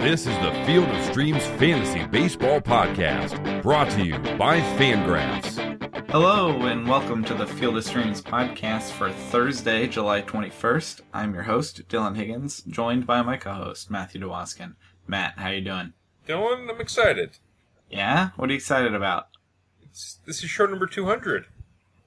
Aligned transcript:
This 0.00 0.26
is 0.26 0.34
the 0.38 0.64
Field 0.64 0.88
of 0.88 1.04
Streams 1.04 1.46
Fantasy 1.58 2.06
Baseball 2.06 2.58
Podcast, 2.58 3.62
brought 3.62 3.90
to 3.90 4.02
you 4.02 4.18
by 4.38 4.58
Fangraphs. 4.78 6.10
Hello, 6.10 6.62
and 6.62 6.88
welcome 6.88 7.22
to 7.24 7.34
the 7.34 7.46
Field 7.46 7.76
of 7.76 7.84
Streams 7.84 8.22
podcast 8.22 8.92
for 8.92 9.12
Thursday, 9.12 9.86
July 9.86 10.22
21st. 10.22 11.02
I'm 11.12 11.34
your 11.34 11.42
host, 11.42 11.86
Dylan 11.86 12.16
Higgins, 12.16 12.62
joined 12.62 13.06
by 13.06 13.20
my 13.20 13.36
co-host, 13.36 13.90
Matthew 13.90 14.22
DeWaskin. 14.22 14.74
Matt, 15.06 15.34
how 15.36 15.48
are 15.48 15.54
you 15.54 15.60
doing? 15.60 15.92
Dylan, 16.26 16.70
I'm 16.70 16.80
excited. 16.80 17.32
Yeah? 17.90 18.30
What 18.36 18.48
are 18.48 18.52
you 18.52 18.56
excited 18.56 18.94
about? 18.94 19.28
It's, 19.82 20.18
this 20.24 20.42
is 20.42 20.48
show 20.48 20.64
number 20.64 20.86
200. 20.86 21.44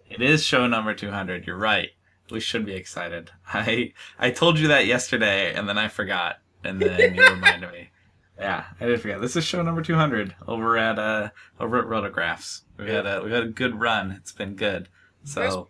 It 0.09 0.19
is 0.19 0.43
show 0.43 0.65
number 0.65 0.95
200. 0.95 1.45
You're 1.45 1.57
right. 1.57 1.91
We 2.31 2.39
should 2.39 2.65
be 2.65 2.73
excited. 2.73 3.29
I 3.53 3.93
I 4.17 4.31
told 4.31 4.57
you 4.57 4.67
that 4.69 4.87
yesterday, 4.87 5.53
and 5.53 5.69
then 5.69 5.77
I 5.77 5.89
forgot, 5.89 6.39
and 6.63 6.81
then 6.81 7.15
you 7.15 7.23
reminded 7.27 7.71
me. 7.71 7.89
Yeah, 8.39 8.65
I 8.81 8.85
did 8.85 8.99
forget. 9.01 9.21
This 9.21 9.35
is 9.35 9.43
show 9.45 9.61
number 9.61 9.81
200 9.81 10.35
over 10.47 10.77
at 10.77 10.97
uh 10.97 11.29
over 11.59 11.79
at 11.79 11.85
Rotographs. 11.85 12.61
We've 12.77 12.87
had 12.87 13.05
a 13.05 13.21
we've 13.21 13.31
had 13.31 13.43
a 13.43 13.47
good 13.49 13.79
run. 13.79 14.11
It's 14.11 14.31
been 14.31 14.55
good. 14.55 14.89
So, 15.23 15.69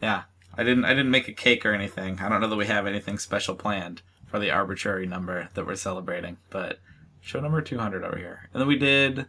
yeah, 0.00 0.22
I 0.56 0.62
didn't 0.62 0.84
I 0.84 0.90
didn't 0.90 1.10
make 1.10 1.28
a 1.28 1.32
cake 1.32 1.66
or 1.66 1.72
anything. 1.74 2.20
I 2.20 2.28
don't 2.28 2.40
know 2.40 2.48
that 2.48 2.56
we 2.56 2.66
have 2.66 2.86
anything 2.86 3.18
special 3.18 3.54
planned 3.54 4.02
for 4.26 4.38
the 4.38 4.50
arbitrary 4.50 5.06
number 5.06 5.48
that 5.54 5.66
we're 5.66 5.76
celebrating, 5.76 6.38
but 6.50 6.78
show 7.20 7.40
number 7.40 7.60
200 7.60 8.04
over 8.04 8.16
here. 8.16 8.48
And 8.52 8.60
then 8.60 8.68
we 8.68 8.78
did 8.78 9.26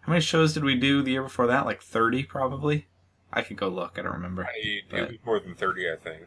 how 0.00 0.10
many 0.12 0.20
shows 0.20 0.52
did 0.54 0.64
we 0.64 0.74
do 0.74 1.02
the 1.02 1.12
year 1.12 1.22
before 1.22 1.46
that? 1.46 1.66
Like 1.66 1.82
30 1.82 2.24
probably. 2.24 2.86
I 3.32 3.42
could 3.42 3.56
go 3.56 3.68
look. 3.68 3.98
I 3.98 4.02
don't 4.02 4.12
remember. 4.12 4.44
I, 4.46 4.80
But- 4.90 5.00
it 5.00 5.08
was 5.08 5.18
more 5.24 5.40
than 5.40 5.54
30, 5.54 5.90
I 5.90 5.96
think. 5.96 6.26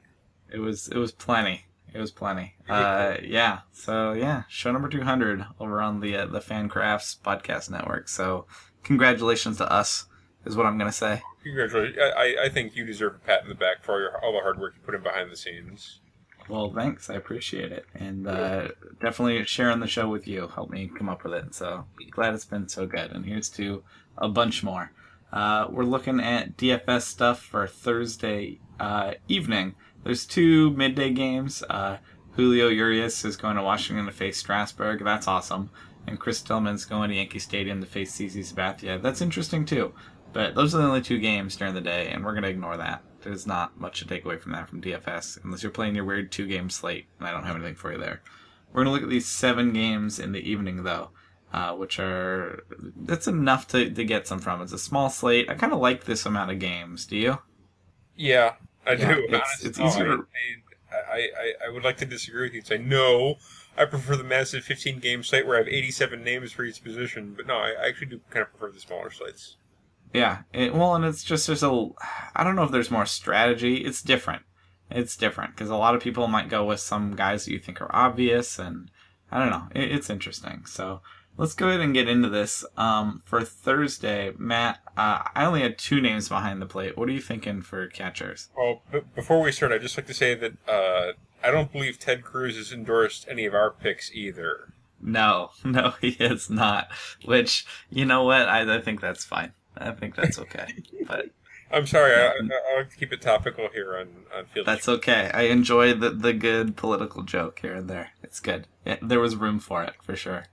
It 0.52 0.60
was 0.60 0.88
it 0.88 0.98
was 0.98 1.12
plenty. 1.12 1.66
It 1.98 2.02
was 2.02 2.12
plenty. 2.12 2.56
Uh, 2.70 3.16
yeah. 3.24 3.62
So 3.72 4.14
yeah, 4.14 4.44
show 4.48 4.72
number 4.72 4.88
two 4.88 5.02
hundred 5.02 5.44
over 5.60 5.82
on 5.82 6.00
the 6.00 6.16
uh, 6.16 6.26
the 6.28 6.40
FanGraphs 6.40 7.20
podcast 7.22 7.72
network. 7.72 8.08
So 8.08 8.46
congratulations 8.84 9.58
to 9.58 9.72
us 9.72 10.06
is 10.46 10.56
what 10.56 10.66
I'm 10.68 10.78
gonna 10.78 10.92
say. 10.92 11.24
Congratulations. 11.44 11.98
I, 12.00 12.22
I- 12.22 12.44
I 12.46 12.50
think 12.50 12.76
you 12.76 12.86
deserve 12.86 13.16
a 13.16 13.20
pat 13.20 13.42
in 13.44 13.50
the 13.50 13.56
back 13.56 13.84
for 13.84 13.94
all, 13.94 14.00
your, 14.00 14.24
all 14.24 14.34
the 14.34 14.40
hard 14.42 14.60
work 14.60 14.74
you 14.76 14.82
put 14.86 14.94
in 14.96 15.02
behind 15.02 15.32
the 15.32 15.36
scenes. 15.36 16.00
Well, 16.48 16.72
thanks. 16.74 17.10
I 17.10 17.16
appreciate 17.16 17.72
it, 17.74 17.86
and 17.96 18.28
uh, 18.28 18.70
definitely 19.02 19.44
sharing 19.46 19.80
the 19.82 19.88
show 19.88 20.08
with 20.08 20.28
you 20.28 20.48
helped 20.48 20.72
me 20.72 20.90
come 20.96 21.10
up 21.10 21.24
with 21.24 21.34
it. 21.34 21.54
So 21.56 21.86
glad 22.12 22.34
it's 22.36 22.46
been 22.46 22.70
so 22.70 22.86
good. 22.86 23.12
And 23.12 23.26
here's 23.26 23.50
to 23.50 23.84
a 24.18 24.30
bunch 24.30 24.64
more. 24.64 24.92
Uh, 25.34 25.68
we're 25.70 25.84
looking 25.84 26.22
at 26.22 26.56
DFS 26.56 27.02
stuff 27.02 27.42
for 27.42 27.68
Thursday 27.68 28.60
uh, 28.80 29.16
evening. 29.28 29.76
There's 30.04 30.26
two 30.26 30.72
midday 30.72 31.12
games. 31.12 31.64
Uh, 31.70 31.98
Julio 32.32 32.68
Urias 32.68 33.26
is 33.26 33.36
going 33.36 33.56
to 33.56 33.64
Washington 33.64 34.06
to 34.06 34.12
face 34.12 34.38
Strasburg. 34.38 35.04
That's 35.04 35.28
awesome. 35.28 35.72
And 36.06 36.20
Chris 36.20 36.42
Tillman's 36.42 36.86
going 36.86 37.10
to 37.10 37.16
Yankee 37.16 37.40
Stadium 37.40 37.82
to 37.82 37.88
face 37.88 38.16
CC 38.16 38.40
Sabathia. 38.40 39.02
That's 39.02 39.22
interesting 39.22 39.66
too. 39.66 39.94
But 40.34 40.56
those 40.56 40.76
are 40.76 40.78
the 40.78 40.88
only 40.88 41.02
two 41.02 41.20
games 41.20 41.56
during 41.56 41.74
the 41.74 41.82
day, 41.82 42.10
and 42.10 42.24
we're 42.24 42.34
going 42.34 42.44
to 42.44 42.50
ignore 42.50 42.78
that. 42.78 43.04
There's 43.24 43.48
not 43.48 43.80
much 43.80 44.00
to 44.00 44.06
take 44.06 44.24
away 44.24 44.38
from 44.38 44.52
that 44.52 44.70
from 44.70 44.82
DFS, 44.82 45.44
unless 45.44 45.64
you're 45.64 45.72
playing 45.72 45.96
your 45.96 46.06
weird 46.06 46.32
two 46.32 46.46
game 46.48 46.70
slate, 46.70 47.08
and 47.18 47.28
I 47.28 47.32
don't 47.32 47.44
have 47.44 47.56
anything 47.56 47.76
for 47.76 47.92
you 47.92 47.98
there. 47.98 48.22
We're 48.72 48.84
going 48.84 48.86
to 48.86 48.92
look 48.92 49.04
at 49.04 49.10
these 49.10 49.26
seven 49.26 49.74
games 49.74 50.20
in 50.20 50.32
the 50.32 50.48
evening, 50.48 50.84
though, 50.84 51.10
uh, 51.52 51.74
which 51.74 52.00
are. 52.00 52.64
That's 52.96 53.28
enough 53.28 53.68
to, 53.70 53.90
to 53.90 54.04
get 54.04 54.28
some 54.28 54.40
from. 54.40 54.62
It's 54.62 54.74
a 54.74 54.78
small 54.78 55.10
slate. 55.10 55.50
I 55.50 55.56
kind 55.56 55.74
of 55.74 55.80
like 55.80 56.04
this 56.04 56.26
amount 56.26 56.52
of 56.52 56.60
games. 56.60 57.06
Do 57.06 57.18
you? 57.18 57.40
Yeah, 58.16 58.54
I 58.88 58.94
Yeah, 58.94 59.14
do. 59.16 59.24
it's- 59.30 59.66
it's 59.66 59.78
no, 59.78 59.88
easier- 59.88 60.28
I, 60.92 60.96
I, 60.96 61.18
I, 61.18 61.54
I 61.68 61.70
would 61.70 61.84
like 61.84 61.98
to 61.98 62.06
disagree 62.06 62.44
with 62.44 62.54
you 62.54 62.60
and 62.60 62.68
say, 62.68 62.78
no, 62.78 63.36
I 63.78 63.86
prefer 63.86 64.16
the 64.16 64.24
massive 64.24 64.64
15 64.64 65.00
game 65.00 65.22
slate 65.22 65.46
where 65.46 65.56
I 65.58 65.60
have 65.60 65.68
87 65.68 66.24
names 66.24 66.52
for 66.54 66.64
each 66.64 66.84
position. 66.84 67.34
But 67.36 67.46
no, 67.46 67.56
I, 67.58 67.72
I 67.72 67.88
actually 67.90 68.08
do 68.08 68.22
kind 68.30 68.44
of 68.46 68.52
prefer 68.52 68.72
the 68.74 68.80
smaller 68.80 69.12
slates. 69.12 69.58
Yeah. 70.14 70.44
It, 70.54 70.74
well, 70.74 70.96
and 70.96 71.04
it's 71.06 71.24
just 71.24 71.46
there's 71.48 71.64
a. 71.64 71.90
I 72.36 72.44
don't 72.44 72.56
know 72.56 72.64
if 72.64 72.72
there's 72.72 72.90
more 72.90 73.06
strategy. 73.06 73.78
It's 73.78 74.02
different. 74.02 74.44
It's 74.90 75.18
different 75.18 75.52
because 75.56 75.70
a 75.70 75.76
lot 75.76 75.94
of 75.96 76.02
people 76.02 76.28
might 76.28 76.48
go 76.50 76.64
with 76.64 76.80
some 76.80 77.16
guys 77.16 77.44
that 77.46 77.52
you 77.52 77.60
think 77.60 77.82
are 77.82 77.94
obvious, 77.94 78.58
and 78.58 78.90
I 79.30 79.40
don't 79.40 79.50
know. 79.50 79.68
It, 79.76 79.92
it's 79.92 80.10
interesting. 80.10 80.66
So 80.66 81.02
let's 81.36 81.54
go 81.54 81.68
ahead 81.68 81.82
and 81.82 81.94
get 81.94 82.08
into 82.08 82.30
this. 82.30 82.64
Um, 82.78 83.22
for 83.26 83.42
Thursday, 83.44 84.32
Matt, 84.38 84.80
uh, 84.98 85.24
I 85.36 85.46
only 85.46 85.62
had 85.62 85.78
two 85.78 86.02
names 86.02 86.28
behind 86.28 86.62
the 86.62 86.66
plate. 86.66 86.98
What 86.98 87.08
are 87.08 87.12
you 87.14 87.22
thinking 87.22 87.62
for 87.62 87.88
catchers? 87.88 88.50
Well, 88.58 88.82
b- 88.92 89.02
before 89.16 89.42
we 89.42 89.52
start, 89.52 89.72
I'd 89.72 89.82
just 89.82 89.98
like 89.98 90.08
to 90.08 90.14
say 90.14 90.34
that 90.36 90.54
uh, 90.68 91.14
I 91.44 91.52
don't 91.52 91.72
believe 91.72 92.00
Ted 92.00 92.24
Cruz 92.24 92.58
has 92.58 92.74
endorsed 92.74 93.28
any 93.30 93.46
of 93.46 93.54
our 93.54 93.72
picks 93.72 94.12
either. 94.14 94.74
No, 95.00 95.52
no, 95.64 95.94
he 96.02 96.10
is 96.20 96.50
not. 96.50 96.90
Which 97.24 97.66
you 97.90 98.06
know 98.06 98.24
what? 98.24 98.50
I, 98.50 98.78
I 98.78 98.82
think 98.82 99.00
that's 99.00 99.24
fine. 99.24 99.54
I 99.78 99.92
think 99.92 100.16
that's 100.16 100.40
okay. 100.40 100.68
but 101.08 101.30
I'm 101.72 101.86
sorry, 101.86 102.16
I, 102.16 102.28
I, 102.28 102.32
I 102.74 102.78
like 102.78 102.90
to 102.90 102.98
keep 102.98 103.14
it 103.14 103.22
topical 103.22 103.70
here 103.74 103.98
on, 103.98 104.08
on 104.36 104.46
Field. 104.46 104.66
that's 104.66 104.90
okay. 104.90 105.30
I 105.34 105.44
enjoy 105.44 105.94
the 105.94 106.10
the 106.10 106.34
good 106.34 106.76
political 106.76 107.22
joke 107.24 107.60
here 107.60 107.76
and 107.76 107.90
there. 107.90 108.12
It's 108.24 108.40
good. 108.40 108.68
Yeah, 108.86 108.98
there 109.02 109.20
was 109.20 109.36
room 109.36 109.60
for 109.60 109.84
it 109.84 109.94
for 110.02 110.16
sure. 110.16 110.46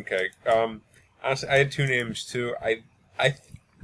Okay. 0.00 0.28
Um, 0.46 0.82
honestly, 1.22 1.48
I 1.48 1.56
had 1.58 1.72
two 1.72 1.86
names 1.86 2.24
too. 2.24 2.54
I, 2.62 2.82
I, 3.18 3.34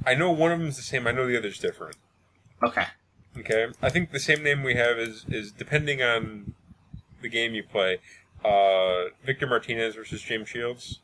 I 0.05 0.15
know 0.15 0.31
one 0.31 0.51
of 0.51 0.59
them 0.59 0.67
is 0.69 0.75
the 0.77 0.81
same. 0.83 1.07
I 1.07 1.11
know 1.11 1.27
the 1.27 1.37
other's 1.37 1.59
different. 1.59 1.97
Okay. 2.63 2.85
Okay. 3.37 3.67
I 3.81 3.89
think 3.89 4.11
the 4.11 4.19
same 4.19 4.43
name 4.43 4.63
we 4.63 4.75
have 4.75 4.97
is 4.97 5.25
is 5.27 5.51
depending 5.51 6.01
on 6.01 6.53
the 7.21 7.27
game 7.29 7.53
you 7.53 7.63
play. 7.63 7.99
Uh, 8.43 9.05
Victor 9.25 9.47
Martinez 9.47 9.95
versus 9.95 10.21
James 10.21 10.47
Shields. 10.49 10.99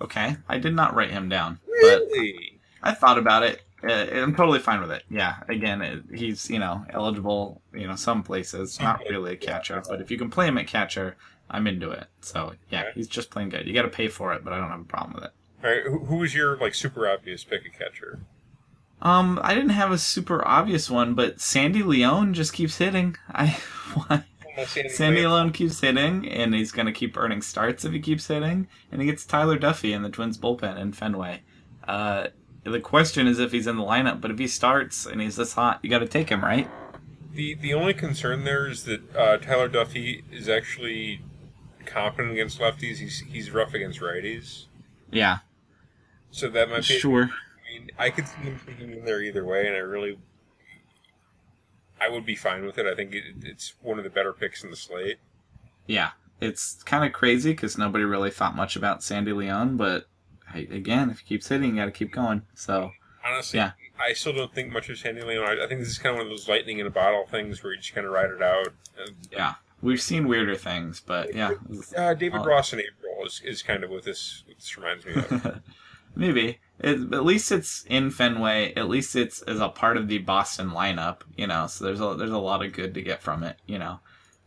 Okay. 0.00 0.36
I 0.48 0.58
did 0.58 0.74
not 0.74 0.94
write 0.94 1.10
him 1.10 1.28
down, 1.28 1.60
but 1.66 1.72
Really? 2.10 2.58
I 2.82 2.92
thought 2.94 3.18
about 3.18 3.42
it. 3.44 3.62
Uh, 3.82 3.92
I'm 4.12 4.34
totally 4.34 4.58
fine 4.58 4.80
with 4.80 4.90
it. 4.90 5.04
Yeah. 5.10 5.36
Again, 5.48 5.80
it, 5.80 6.02
he's 6.12 6.50
you 6.50 6.58
know 6.58 6.84
eligible. 6.90 7.62
You 7.72 7.86
know 7.86 7.96
some 7.96 8.22
places, 8.22 8.78
not 8.80 9.00
really 9.10 9.32
a 9.32 9.36
catcher, 9.36 9.82
but 9.88 10.00
if 10.00 10.10
you 10.10 10.18
can 10.18 10.30
play 10.30 10.46
him 10.48 10.58
at 10.58 10.66
catcher, 10.66 11.16
I'm 11.48 11.66
into 11.66 11.90
it. 11.90 12.06
So 12.20 12.52
yeah, 12.70 12.80
Okay. 12.82 12.90
he's 12.94 13.08
just 13.08 13.30
playing 13.30 13.50
good. 13.50 13.66
You 13.66 13.72
got 13.72 13.82
to 13.82 13.88
pay 13.88 14.08
for 14.08 14.34
it, 14.34 14.44
but 14.44 14.52
I 14.52 14.58
don't 14.58 14.68
have 14.70 14.80
a 14.80 14.84
problem 14.84 15.14
with 15.14 15.24
it. 15.24 15.30
All 15.64 15.70
right. 15.70 15.82
Who, 15.84 16.04
who 16.06 16.16
was 16.16 16.34
your 16.34 16.56
like 16.58 16.74
super 16.74 17.08
obvious 17.08 17.44
pick 17.44 17.62
a 17.64 17.70
catcher? 17.70 18.20
Um, 19.02 19.40
I 19.42 19.54
didn't 19.54 19.70
have 19.70 19.90
a 19.90 19.98
super 19.98 20.46
obvious 20.46 20.90
one, 20.90 21.14
but 21.14 21.40
Sandy 21.40 21.82
Leon 21.82 22.34
just 22.34 22.52
keeps 22.52 22.78
hitting. 22.78 23.16
I 23.30 23.48
why? 23.94 24.24
Sandy 24.66 25.26
Leon 25.26 25.52
keeps 25.52 25.80
hitting, 25.80 26.28
and 26.28 26.54
he's 26.54 26.72
gonna 26.72 26.92
keep 26.92 27.16
earning 27.16 27.40
starts 27.40 27.84
if 27.84 27.92
he 27.92 28.00
keeps 28.00 28.26
hitting, 28.26 28.68
and 28.92 29.00
he 29.00 29.06
gets 29.06 29.24
Tyler 29.24 29.58
Duffey 29.58 29.94
in 29.94 30.02
the 30.02 30.10
Twins 30.10 30.36
bullpen 30.36 30.78
in 30.78 30.92
Fenway. 30.92 31.40
Uh, 31.86 32.28
the 32.64 32.80
question 32.80 33.26
is 33.26 33.38
if 33.38 33.52
he's 33.52 33.66
in 33.66 33.76
the 33.76 33.82
lineup, 33.82 34.20
but 34.20 34.30
if 34.30 34.38
he 34.38 34.46
starts 34.46 35.06
and 35.06 35.20
he's 35.20 35.36
this 35.36 35.54
hot, 35.54 35.80
you 35.82 35.88
got 35.88 36.00
to 36.00 36.08
take 36.08 36.28
him, 36.28 36.44
right? 36.44 36.68
The 37.32 37.54
the 37.54 37.72
only 37.74 37.94
concern 37.94 38.44
there 38.44 38.66
is 38.66 38.84
that 38.84 39.16
uh, 39.16 39.38
Tyler 39.38 39.68
Duffey 39.68 40.24
is 40.30 40.48
actually 40.48 41.22
competent 41.86 42.32
against 42.32 42.58
lefties. 42.58 42.96
He's 42.96 43.20
he's 43.20 43.50
rough 43.50 43.72
against 43.72 44.00
righties. 44.00 44.66
Yeah, 45.10 45.38
So 46.30 46.48
that 46.50 46.68
might 46.68 46.86
be 46.86 46.98
sure. 46.98 47.30
I 47.70 47.78
mean, 47.78 47.90
I 47.98 48.10
could 48.10 48.26
see 48.26 48.40
him 48.42 48.60
taking 48.66 48.92
in 48.92 49.04
there 49.04 49.22
either 49.22 49.44
way, 49.44 49.66
and 49.66 49.76
I 49.76 49.80
really, 49.80 50.18
I 52.00 52.08
would 52.08 52.26
be 52.26 52.34
fine 52.34 52.64
with 52.64 52.78
it. 52.78 52.86
I 52.86 52.94
think 52.94 53.14
it, 53.14 53.24
it's 53.42 53.74
one 53.82 53.98
of 53.98 54.04
the 54.04 54.10
better 54.10 54.32
picks 54.32 54.64
in 54.64 54.70
the 54.70 54.76
slate. 54.76 55.18
Yeah, 55.86 56.10
it's 56.40 56.82
kind 56.82 57.04
of 57.04 57.12
crazy 57.12 57.52
because 57.52 57.78
nobody 57.78 58.04
really 58.04 58.30
thought 58.30 58.56
much 58.56 58.76
about 58.76 59.02
Sandy 59.02 59.32
Leon, 59.32 59.76
but 59.76 60.06
hey, 60.52 60.66
again, 60.70 61.10
if 61.10 61.20
he 61.20 61.26
keeps 61.26 61.48
hitting, 61.48 61.70
you 61.70 61.76
got 61.76 61.86
to 61.86 61.90
keep 61.90 62.12
going. 62.12 62.42
So 62.54 62.92
Honestly, 63.24 63.58
Yeah. 63.58 63.72
I 64.02 64.14
still 64.14 64.32
don't 64.32 64.54
think 64.54 64.72
much 64.72 64.88
of 64.88 64.96
Sandy 64.98 65.20
Leon. 65.22 65.44
I, 65.44 65.64
I 65.64 65.68
think 65.68 65.80
this 65.80 65.90
is 65.90 65.98
kind 65.98 66.14
of 66.14 66.20
one 66.20 66.26
of 66.26 66.30
those 66.30 66.48
lightning 66.48 66.78
in 66.78 66.86
a 66.86 66.90
bottle 66.90 67.26
things 67.26 67.62
where 67.62 67.72
you 67.72 67.78
just 67.78 67.94
kind 67.94 68.06
of 68.06 68.12
ride 68.14 68.30
it 68.30 68.42
out. 68.42 68.68
And, 68.98 69.14
yeah, 69.30 69.54
we've 69.82 70.00
seen 70.00 70.26
weirder 70.26 70.56
things, 70.56 71.00
but 71.00 71.34
yeah, 71.34 71.50
uh, 71.96 72.14
David. 72.14 72.46
Ross 72.46 72.72
in 72.72 72.80
April 72.80 73.26
is, 73.26 73.42
is 73.44 73.62
kind 73.62 73.84
of 73.84 73.90
what 73.90 74.04
this, 74.04 74.42
what 74.46 74.56
this 74.56 74.76
reminds 74.78 75.04
me 75.04 75.14
of. 75.16 75.60
Maybe. 76.16 76.58
It, 76.82 77.12
at 77.12 77.24
least 77.24 77.52
it's 77.52 77.84
in 77.88 78.10
Fenway. 78.10 78.72
At 78.74 78.88
least 78.88 79.14
it's 79.14 79.42
as 79.42 79.60
a 79.60 79.68
part 79.68 79.96
of 79.96 80.08
the 80.08 80.18
Boston 80.18 80.70
lineup, 80.70 81.20
you 81.36 81.46
know. 81.46 81.66
So 81.66 81.84
there's 81.84 82.00
a 82.00 82.14
there's 82.14 82.30
a 82.30 82.38
lot 82.38 82.64
of 82.64 82.72
good 82.72 82.94
to 82.94 83.02
get 83.02 83.22
from 83.22 83.42
it, 83.42 83.56
you 83.66 83.78
know. 83.78 84.00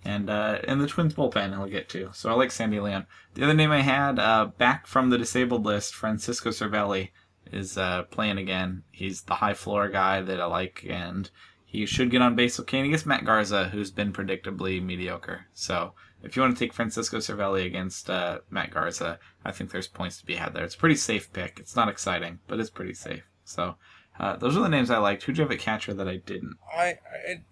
And 0.03 0.29
uh, 0.29 0.59
and 0.67 0.81
the 0.81 0.87
Twins 0.87 1.13
bullpen 1.13 1.53
I'll 1.53 1.67
get 1.67 1.89
to. 1.89 2.09
So 2.13 2.29
I 2.29 2.33
like 2.33 2.51
Sandy 2.51 2.79
Leon. 2.79 3.05
The 3.35 3.43
other 3.43 3.53
name 3.53 3.71
I 3.71 3.81
had 3.81 4.19
uh, 4.19 4.45
back 4.57 4.87
from 4.87 5.09
the 5.09 5.17
disabled 5.17 5.65
list, 5.65 5.93
Francisco 5.93 6.49
Cervelli, 6.49 7.09
is 7.51 7.77
uh, 7.77 8.03
playing 8.03 8.37
again. 8.37 8.83
He's 8.91 9.21
the 9.21 9.35
high 9.35 9.53
floor 9.53 9.87
guy 9.89 10.21
that 10.21 10.41
I 10.41 10.45
like, 10.45 10.85
and 10.89 11.29
he 11.65 11.85
should 11.85 12.11
get 12.11 12.21
on 12.21 12.35
base 12.35 12.59
okay. 12.59 12.79
And 12.79 13.05
Matt 13.05 13.25
Garza, 13.25 13.69
who's 13.69 13.91
been 13.91 14.11
predictably 14.11 14.83
mediocre. 14.83 15.45
So 15.53 15.93
if 16.23 16.35
you 16.35 16.41
want 16.41 16.57
to 16.57 16.59
take 16.65 16.73
Francisco 16.73 17.17
Cervelli 17.17 17.65
against 17.65 18.09
uh, 18.09 18.39
Matt 18.49 18.71
Garza, 18.71 19.19
I 19.45 19.51
think 19.51 19.71
there's 19.71 19.87
points 19.87 20.17
to 20.19 20.25
be 20.25 20.35
had 20.35 20.53
there. 20.53 20.63
It's 20.63 20.75
a 20.75 20.77
pretty 20.79 20.95
safe 20.95 21.31
pick. 21.33 21.59
It's 21.59 21.75
not 21.75 21.89
exciting, 21.89 22.39
but 22.47 22.59
it's 22.59 22.69
pretty 22.69 22.93
safe. 22.93 23.23
So 23.43 23.75
uh, 24.19 24.37
those 24.37 24.55
are 24.55 24.61
the 24.61 24.69
names 24.69 24.89
I 24.89 24.97
liked. 24.97 25.23
Who'd 25.23 25.37
you 25.37 25.43
have 25.43 25.51
at 25.51 25.59
catcher 25.59 25.93
that 25.93 26.07
I 26.07 26.17
didn't? 26.17 26.55
I, 26.75 26.97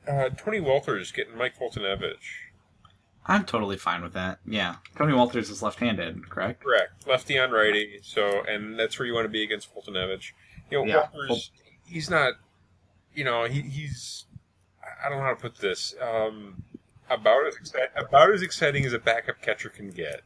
I 0.08 0.12
uh, 0.12 0.30
Tony 0.30 0.60
Wolters 0.60 1.14
getting 1.14 1.38
Mike 1.38 1.58
Foltynewicz. 1.60 2.16
I'm 3.28 3.46
totally 3.46 3.78
fine 3.78 4.02
with 4.02 4.14
that. 4.14 4.40
Yeah, 4.48 4.78
Tony 4.98 5.14
Wolters 5.14 5.52
is 5.52 5.62
left-handed, 5.62 6.30
correct? 6.30 6.64
Correct. 6.64 7.06
Lefty 7.08 7.38
on 7.38 7.52
righty. 7.52 8.00
So, 8.02 8.44
and 8.48 8.80
that's 8.80 8.98
where 8.98 9.06
you 9.06 9.14
want 9.14 9.26
to 9.26 9.30
be 9.30 9.44
against 9.44 9.70
Foltynewicz. 9.76 10.32
You 10.72 10.80
know, 10.80 10.86
Yeah. 10.86 11.08
Wolters, 11.14 11.52
he's 11.86 12.10
not, 12.10 12.34
you 13.14 13.24
know, 13.24 13.44
he, 13.46 13.62
he's, 13.62 14.26
I 15.06 15.10
don't 15.10 15.20
know 15.20 15.24
how 15.26 15.32
to 15.36 15.36
put 15.36 15.58
this, 15.58 15.94
um, 16.02 16.64
about 17.12 17.48
as, 17.48 17.56
exci- 17.56 17.90
about 17.96 18.32
as 18.32 18.42
exciting 18.42 18.86
as 18.86 18.94
a 18.94 19.00
backup 19.00 19.42
catcher 19.42 19.70
can 19.70 19.90
get. 19.90 20.22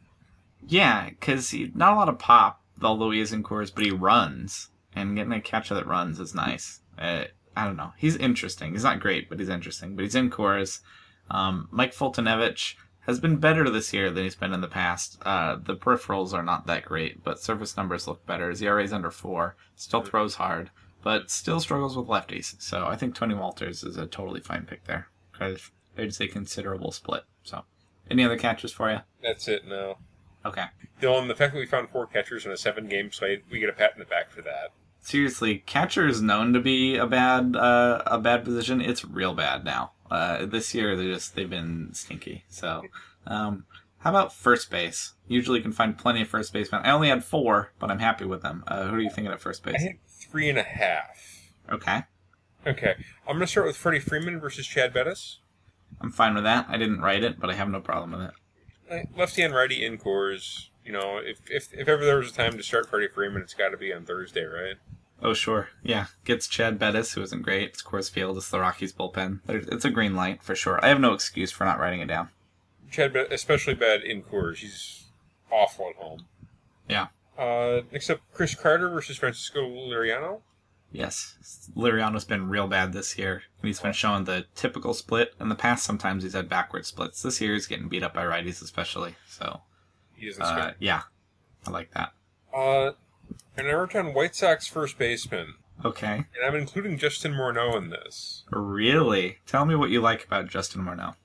Yeah, 0.67 1.09
because 1.09 1.53
not 1.73 1.93
a 1.93 1.95
lot 1.95 2.09
of 2.09 2.19
pop, 2.19 2.61
although 2.81 3.11
he 3.11 3.19
is 3.19 3.33
in 3.33 3.43
Coors, 3.43 3.73
but 3.73 3.85
he 3.85 3.91
runs, 3.91 4.69
and 4.95 5.15
getting 5.15 5.33
a 5.33 5.41
catcher 5.41 5.75
that 5.75 5.87
runs 5.87 6.19
is 6.19 6.33
nice. 6.33 6.81
Uh, 6.97 7.25
I 7.55 7.65
don't 7.65 7.77
know. 7.77 7.93
He's 7.97 8.15
interesting. 8.15 8.71
He's 8.71 8.83
not 8.83 8.99
great, 8.99 9.29
but 9.29 9.39
he's 9.39 9.49
interesting. 9.49 9.95
But 9.95 10.03
he's 10.03 10.15
in 10.15 10.29
Coors. 10.29 10.81
Um, 11.29 11.67
Mike 11.71 11.93
Foltynewicz 11.93 12.75
has 13.01 13.19
been 13.19 13.37
better 13.37 13.69
this 13.69 13.93
year 13.93 14.09
than 14.09 14.23
he's 14.23 14.35
been 14.35 14.53
in 14.53 14.61
the 14.61 14.67
past. 14.67 15.17
Uh, 15.23 15.57
the 15.61 15.75
peripherals 15.75 16.33
are 16.33 16.43
not 16.43 16.65
that 16.67 16.85
great, 16.85 17.23
but 17.23 17.39
service 17.39 17.77
numbers 17.77 18.07
look 18.07 18.25
better. 18.25 18.49
His 18.49 18.61
ERA 18.61 18.83
is 18.83 18.93
under 18.93 19.11
four. 19.11 19.55
Still 19.75 20.01
throws 20.01 20.35
hard, 20.35 20.71
but 21.03 21.29
still 21.29 21.59
struggles 21.59 21.95
with 21.95 22.07
lefties. 22.07 22.59
So 22.61 22.85
I 22.87 22.95
think 22.95 23.13
Tony 23.13 23.35
Wolters 23.35 23.85
is 23.85 23.97
a 23.97 24.07
totally 24.07 24.41
fine 24.41 24.65
pick 24.65 24.85
there. 24.85 25.07
I'd 25.39 25.59
I'd 25.97 26.13
say 26.13 26.27
considerable 26.27 26.91
split. 26.91 27.23
So, 27.43 27.63
any 28.09 28.23
other 28.23 28.37
catchers 28.37 28.71
for 28.71 28.91
you? 28.91 28.99
That's 29.23 29.47
it 29.47 29.67
No. 29.67 29.97
Okay. 30.45 30.65
Dylan, 31.01 31.27
the 31.27 31.35
fact 31.35 31.53
that 31.53 31.59
we 31.59 31.65
found 31.65 31.89
four 31.89 32.05
catchers 32.05 32.45
in 32.45 32.51
a 32.51 32.57
seven 32.57 32.87
game 32.87 33.11
slate, 33.11 33.43
we 33.49 33.59
get 33.59 33.69
a 33.69 33.73
pat 33.73 33.93
in 33.93 33.99
the 33.99 34.05
back 34.05 34.29
for 34.31 34.41
that. 34.43 34.69
seriously, 35.01 35.59
catcher 35.65 36.07
is 36.07 36.21
known 36.21 36.53
to 36.53 36.59
be 36.59 36.95
a 36.97 37.07
bad 37.07 37.55
uh, 37.55 38.01
a 38.05 38.19
bad 38.19 38.43
position. 38.45 38.79
It's 38.81 39.03
real 39.03 39.33
bad 39.33 39.65
now. 39.65 39.91
Uh, 40.11 40.45
this 40.45 40.73
year 40.75 40.95
they 40.95 41.05
just 41.05 41.35
they've 41.35 41.49
been 41.49 41.89
stinky. 41.93 42.43
So, 42.47 42.83
um, 43.25 43.65
how 43.99 44.11
about 44.11 44.33
first 44.33 44.69
base? 44.69 45.13
Usually 45.27 45.57
you 45.57 45.63
can 45.63 45.71
find 45.71 45.97
plenty 45.97 46.21
of 46.21 46.27
first 46.27 46.53
basemen. 46.53 46.81
I 46.85 46.91
only 46.91 47.09
had 47.09 47.23
four, 47.23 47.71
but 47.79 47.89
I'm 47.89 47.97
happy 47.99 48.25
with 48.25 48.43
them. 48.43 48.63
Uh, 48.67 48.85
who 48.87 48.95
are 48.95 48.99
you 48.99 49.09
thinking 49.09 49.33
at 49.33 49.41
first 49.41 49.65
I 49.67 49.71
base? 49.71 49.81
had 49.81 49.97
three 50.07 50.47
and 50.47 50.59
a 50.59 50.63
half. 50.63 51.49
Okay, 51.71 52.03
Okay, 52.67 52.93
I'm 53.27 53.33
going 53.33 53.39
to 53.41 53.47
start 53.47 53.65
with 53.65 53.75
Freddie 53.77 53.99
Freeman 53.99 54.39
versus 54.39 54.65
Chad 54.67 54.93
Bettis. 54.93 55.39
I'm 56.01 56.11
fine 56.11 56.35
with 56.35 56.43
that. 56.43 56.67
I 56.69 56.77
didn't 56.77 57.01
write 57.01 57.23
it, 57.23 57.39
but 57.39 57.49
I 57.49 57.53
have 57.53 57.69
no 57.69 57.81
problem 57.81 58.11
with 58.11 58.21
it. 58.21 58.33
Like, 58.89 59.09
Lefty 59.17 59.41
and 59.41 59.53
righty 59.53 59.85
in 59.85 59.97
Coors. 59.97 60.67
You 60.85 60.91
know, 60.91 61.17
if, 61.17 61.39
if 61.49 61.73
if 61.73 61.87
ever 61.87 62.05
there 62.05 62.17
was 62.17 62.29
a 62.31 62.33
time 62.33 62.57
to 62.57 62.63
start 62.63 62.87
Freddie 62.87 63.07
Freeman, 63.07 63.41
it's 63.41 63.55
got 63.55 63.69
to 63.69 63.77
be 63.77 63.91
on 63.91 64.05
Thursday, 64.05 64.43
right? 64.43 64.75
Oh 65.23 65.33
sure, 65.33 65.69
yeah. 65.81 66.07
Gets 66.25 66.47
Chad 66.47 66.77
Bettis, 66.77 67.13
who 67.13 67.21
isn't 67.23 67.41
great. 67.41 67.69
It's 67.69 67.81
Coors 67.81 68.11
Field. 68.11 68.37
It's 68.37 68.49
the 68.49 68.59
Rockies 68.59 68.93
bullpen. 68.93 69.39
It's 69.47 69.85
a 69.85 69.89
green 69.89 70.15
light 70.15 70.43
for 70.43 70.53
sure. 70.53 70.79
I 70.83 70.89
have 70.89 70.99
no 70.99 71.13
excuse 71.13 71.51
for 71.51 71.63
not 71.63 71.79
writing 71.79 72.01
it 72.01 72.07
down. 72.07 72.29
Chad, 72.91 73.13
Bet- 73.13 73.31
especially 73.31 73.73
bad 73.73 74.03
in 74.03 74.21
Coors. 74.21 74.57
He's 74.57 75.05
awful 75.51 75.89
at 75.89 75.95
home. 75.95 76.25
Yeah. 76.87 77.07
Uh, 77.37 77.81
next 77.91 78.09
up, 78.09 78.19
Chris 78.33 78.53
Carter 78.53 78.89
versus 78.89 79.17
Francisco 79.17 79.61
Liriano. 79.61 80.41
Yes, 80.97 81.69
Liriano's 81.75 82.23
been 82.23 82.47
real 82.47 82.67
bad 82.67 82.93
this 82.93 83.17
year. 83.17 83.43
He's 83.61 83.81
been 83.81 83.91
showing 83.91 84.23
the 84.23 84.45
typical 84.55 84.93
split. 84.93 85.33
In 85.41 85.49
the 85.49 85.55
past, 85.55 85.83
sometimes 85.83 86.23
he's 86.23 86.31
had 86.33 86.47
backward 86.47 86.85
splits. 86.85 87.21
This 87.21 87.41
year, 87.41 87.53
he's 87.53 87.67
getting 87.67 87.89
beat 87.89 88.01
up 88.03 88.13
by 88.13 88.23
righties, 88.23 88.61
especially. 88.61 89.15
So, 89.27 89.61
He 90.15 90.27
isn't 90.27 90.41
uh, 90.41 90.71
yeah, 90.79 91.01
I 91.67 91.71
like 91.71 91.91
that. 91.91 92.13
Uh, 92.55 92.91
and 93.57 93.67
I 93.67 93.73
wrote 93.73 93.93
White 94.13 94.35
Sox 94.35 94.67
first 94.67 94.97
baseman, 94.97 95.55
Okay, 95.83 96.13
and 96.15 96.45
I'm 96.45 96.55
including 96.55 96.97
Justin 96.97 97.33
Morneau 97.33 97.75
in 97.77 97.89
this. 97.89 98.43
really? 98.49 99.39
Tell 99.45 99.65
me 99.65 99.75
what 99.75 99.89
you 99.89 99.99
like 99.99 100.23
about 100.25 100.47
Justin 100.47 100.81
Morneau. 100.83 101.15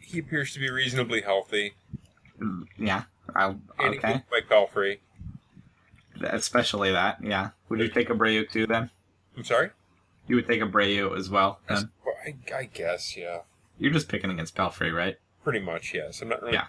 He 0.00 0.18
appears 0.18 0.54
to 0.54 0.58
be 0.60 0.70
reasonably 0.70 1.20
healthy. 1.20 1.74
Mm, 2.40 2.64
Yeah, 2.78 3.02
I'll, 3.36 3.60
And 3.78 3.96
okay, 3.96 4.22
Mike 4.32 4.48
Pelfrey. 4.48 4.98
especially 6.22 6.90
that. 6.92 7.18
Yeah, 7.22 7.50
would 7.68 7.80
you 7.80 7.88
take 7.88 8.08
a 8.08 8.14
Abreu 8.14 8.48
too? 8.50 8.66
Then 8.66 8.90
I'm 9.40 9.44
sorry. 9.44 9.70
you 10.28 10.36
would 10.36 10.46
take 10.46 10.60
Abreu 10.60 11.16
as 11.18 11.30
well. 11.30 11.60
Then 11.66 11.90
Well, 12.04 12.14
I, 12.26 12.34
I 12.54 12.64
guess, 12.64 13.16
yeah. 13.16 13.40
you're 13.78 13.90
just 13.92 14.08
picking 14.08 14.30
against 14.30 14.54
Pelfrey, 14.54 14.94
right? 14.94 15.16
Pretty 15.42 15.60
much, 15.60 15.94
yes. 15.94 16.20
I'm 16.20 16.28
not 16.28 16.42
really 16.42 16.54
Yeah. 16.54 16.66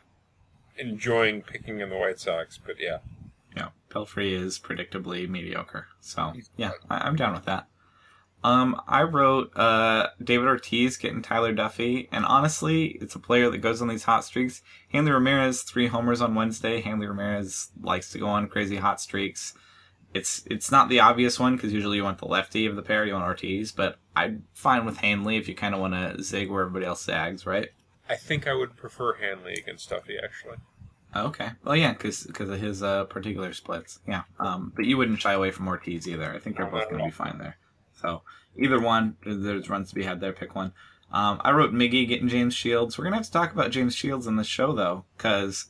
enjoying 0.77 1.41
picking 1.41 1.81
on 1.83 1.89
the 1.89 1.97
White 1.97 2.17
Sox, 2.19 2.57
but 2.57 2.79
yeah. 2.79 2.99
Yeah, 3.55 3.69
Pelfrey 3.89 4.31
is 4.31 4.57
predictably 4.57 5.27
mediocre. 5.27 5.87
So 5.99 6.31
yeah, 6.55 6.71
I, 6.89 6.99
I'm 6.99 7.17
down 7.17 7.33
with 7.33 7.43
that. 7.45 7.67
Um, 8.43 8.81
I 8.87 9.03
wrote 9.03 9.51
uh, 9.55 10.07
David 10.23 10.47
Ortiz 10.47 10.95
getting 10.97 11.21
Tyler 11.21 11.53
Duffey, 11.53 12.07
and 12.11 12.25
honestly, 12.25 12.97
it's 13.01 13.13
a 13.13 13.19
player 13.19 13.51
that 13.51 13.57
goes 13.59 13.81
on 13.81 13.89
these 13.89 14.05
hot 14.05 14.23
streaks. 14.23 14.61
Hanley 14.93 15.11
Ramirez 15.11 15.61
three 15.63 15.87
homers 15.87 16.21
on 16.21 16.33
Wednesday. 16.33 16.79
Hanley 16.81 17.05
Ramirez 17.07 17.69
likes 17.83 18.09
to 18.13 18.17
go 18.17 18.27
on 18.27 18.47
crazy 18.47 18.77
hot 18.77 18.99
streaks. 19.01 19.53
It's 20.13 20.43
it's 20.45 20.71
not 20.71 20.89
the 20.89 20.99
obvious 20.99 21.39
one 21.39 21.55
because 21.55 21.71
usually 21.73 21.97
you 21.97 22.03
want 22.03 22.17
the 22.17 22.27
lefty 22.27 22.65
of 22.65 22.75
the 22.75 22.81
pair, 22.81 23.05
you 23.05 23.13
want 23.13 23.25
Ortiz, 23.25 23.71
but 23.71 23.97
I'm 24.15 24.43
fine 24.53 24.85
with 24.85 24.97
Hanley 24.97 25.37
if 25.37 25.47
you 25.47 25.55
kind 25.55 25.73
of 25.73 25.81
want 25.81 25.93
to 25.93 26.21
zig 26.21 26.49
where 26.49 26.61
everybody 26.63 26.85
else 26.85 27.03
zags, 27.03 27.45
right? 27.45 27.69
I 28.09 28.15
think 28.15 28.45
I 28.45 28.53
would 28.53 28.75
prefer 28.75 29.13
Hanley 29.13 29.53
against 29.53 29.89
Duffey, 29.89 30.21
actually. 30.21 30.57
Oh, 31.15 31.27
Okay. 31.27 31.49
Well, 31.63 31.75
yeah, 31.75 31.93
because 31.93 32.25
of 32.27 32.59
his 32.59 32.83
uh, 32.83 33.05
particular 33.05 33.53
splits. 33.53 33.99
Yeah. 34.07 34.23
Um, 34.39 34.73
but 34.75 34.85
you 34.85 34.97
wouldn't 34.97 35.21
shy 35.21 35.33
away 35.33 35.51
from 35.51 35.67
Ortiz 35.67 36.07
either. 36.07 36.33
I 36.33 36.39
think 36.39 36.57
they're 36.57 36.65
both 36.65 36.89
going 36.89 36.99
to 36.99 37.05
be 37.05 37.11
fine 37.11 37.37
there. 37.37 37.57
So 38.01 38.23
either 38.57 38.79
one, 38.79 39.15
there's 39.25 39.69
runs 39.69 39.89
to 39.89 39.95
be 39.95 40.03
had 40.03 40.19
there. 40.19 40.33
Pick 40.33 40.55
one. 40.55 40.73
Um, 41.11 41.41
I 41.43 41.51
wrote 41.51 41.73
Miggy 41.73 42.07
getting 42.07 42.29
James 42.29 42.53
Shields. 42.53 42.97
We're 42.97 43.03
gonna 43.03 43.17
have 43.17 43.25
to 43.25 43.31
talk 43.31 43.51
about 43.51 43.71
James 43.71 43.93
Shields 43.93 44.27
in 44.27 44.37
this 44.37 44.47
show 44.47 44.71
though, 44.73 45.03
because 45.17 45.65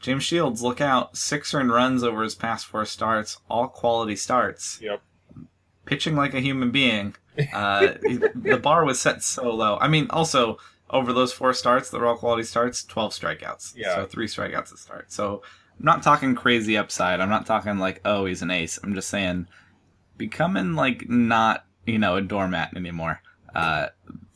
James 0.00 0.22
Shields, 0.22 0.62
look 0.62 0.80
out, 0.80 1.16
six 1.16 1.52
earned 1.54 1.72
runs 1.72 2.02
over 2.04 2.22
his 2.22 2.34
past 2.34 2.66
four 2.66 2.84
starts, 2.84 3.38
all 3.50 3.66
quality 3.68 4.14
starts, 4.16 4.78
Yep. 4.80 5.02
pitching 5.86 6.14
like 6.16 6.34
a 6.34 6.40
human 6.40 6.70
being. 6.70 7.14
Uh, 7.54 7.94
the 8.02 8.58
bar 8.60 8.84
was 8.84 8.98
set 8.98 9.22
so 9.22 9.54
low. 9.54 9.78
I 9.80 9.86
mean, 9.86 10.08
also 10.10 10.58
over 10.90 11.12
those 11.12 11.32
four 11.32 11.52
starts, 11.54 11.88
that 11.90 12.00
were 12.00 12.06
all 12.08 12.16
quality 12.16 12.42
starts, 12.42 12.82
twelve 12.82 13.12
strikeouts. 13.12 13.74
Yeah. 13.76 13.94
So 13.94 14.06
three 14.06 14.26
strikeouts 14.26 14.72
at 14.72 14.78
start. 14.78 15.12
So 15.12 15.42
I'm 15.78 15.84
not 15.84 16.02
talking 16.02 16.34
crazy 16.34 16.76
upside. 16.76 17.20
I'm 17.20 17.28
not 17.28 17.46
talking 17.46 17.78
like, 17.78 18.00
oh, 18.04 18.24
he's 18.24 18.42
an 18.42 18.50
ace. 18.50 18.80
I'm 18.82 18.92
just 18.92 19.08
saying 19.08 19.46
becoming 20.16 20.74
like 20.74 21.08
not, 21.08 21.64
you 21.86 22.00
know, 22.00 22.16
a 22.16 22.22
doormat 22.22 22.76
anymore. 22.76 23.22
Uh, 23.54 23.86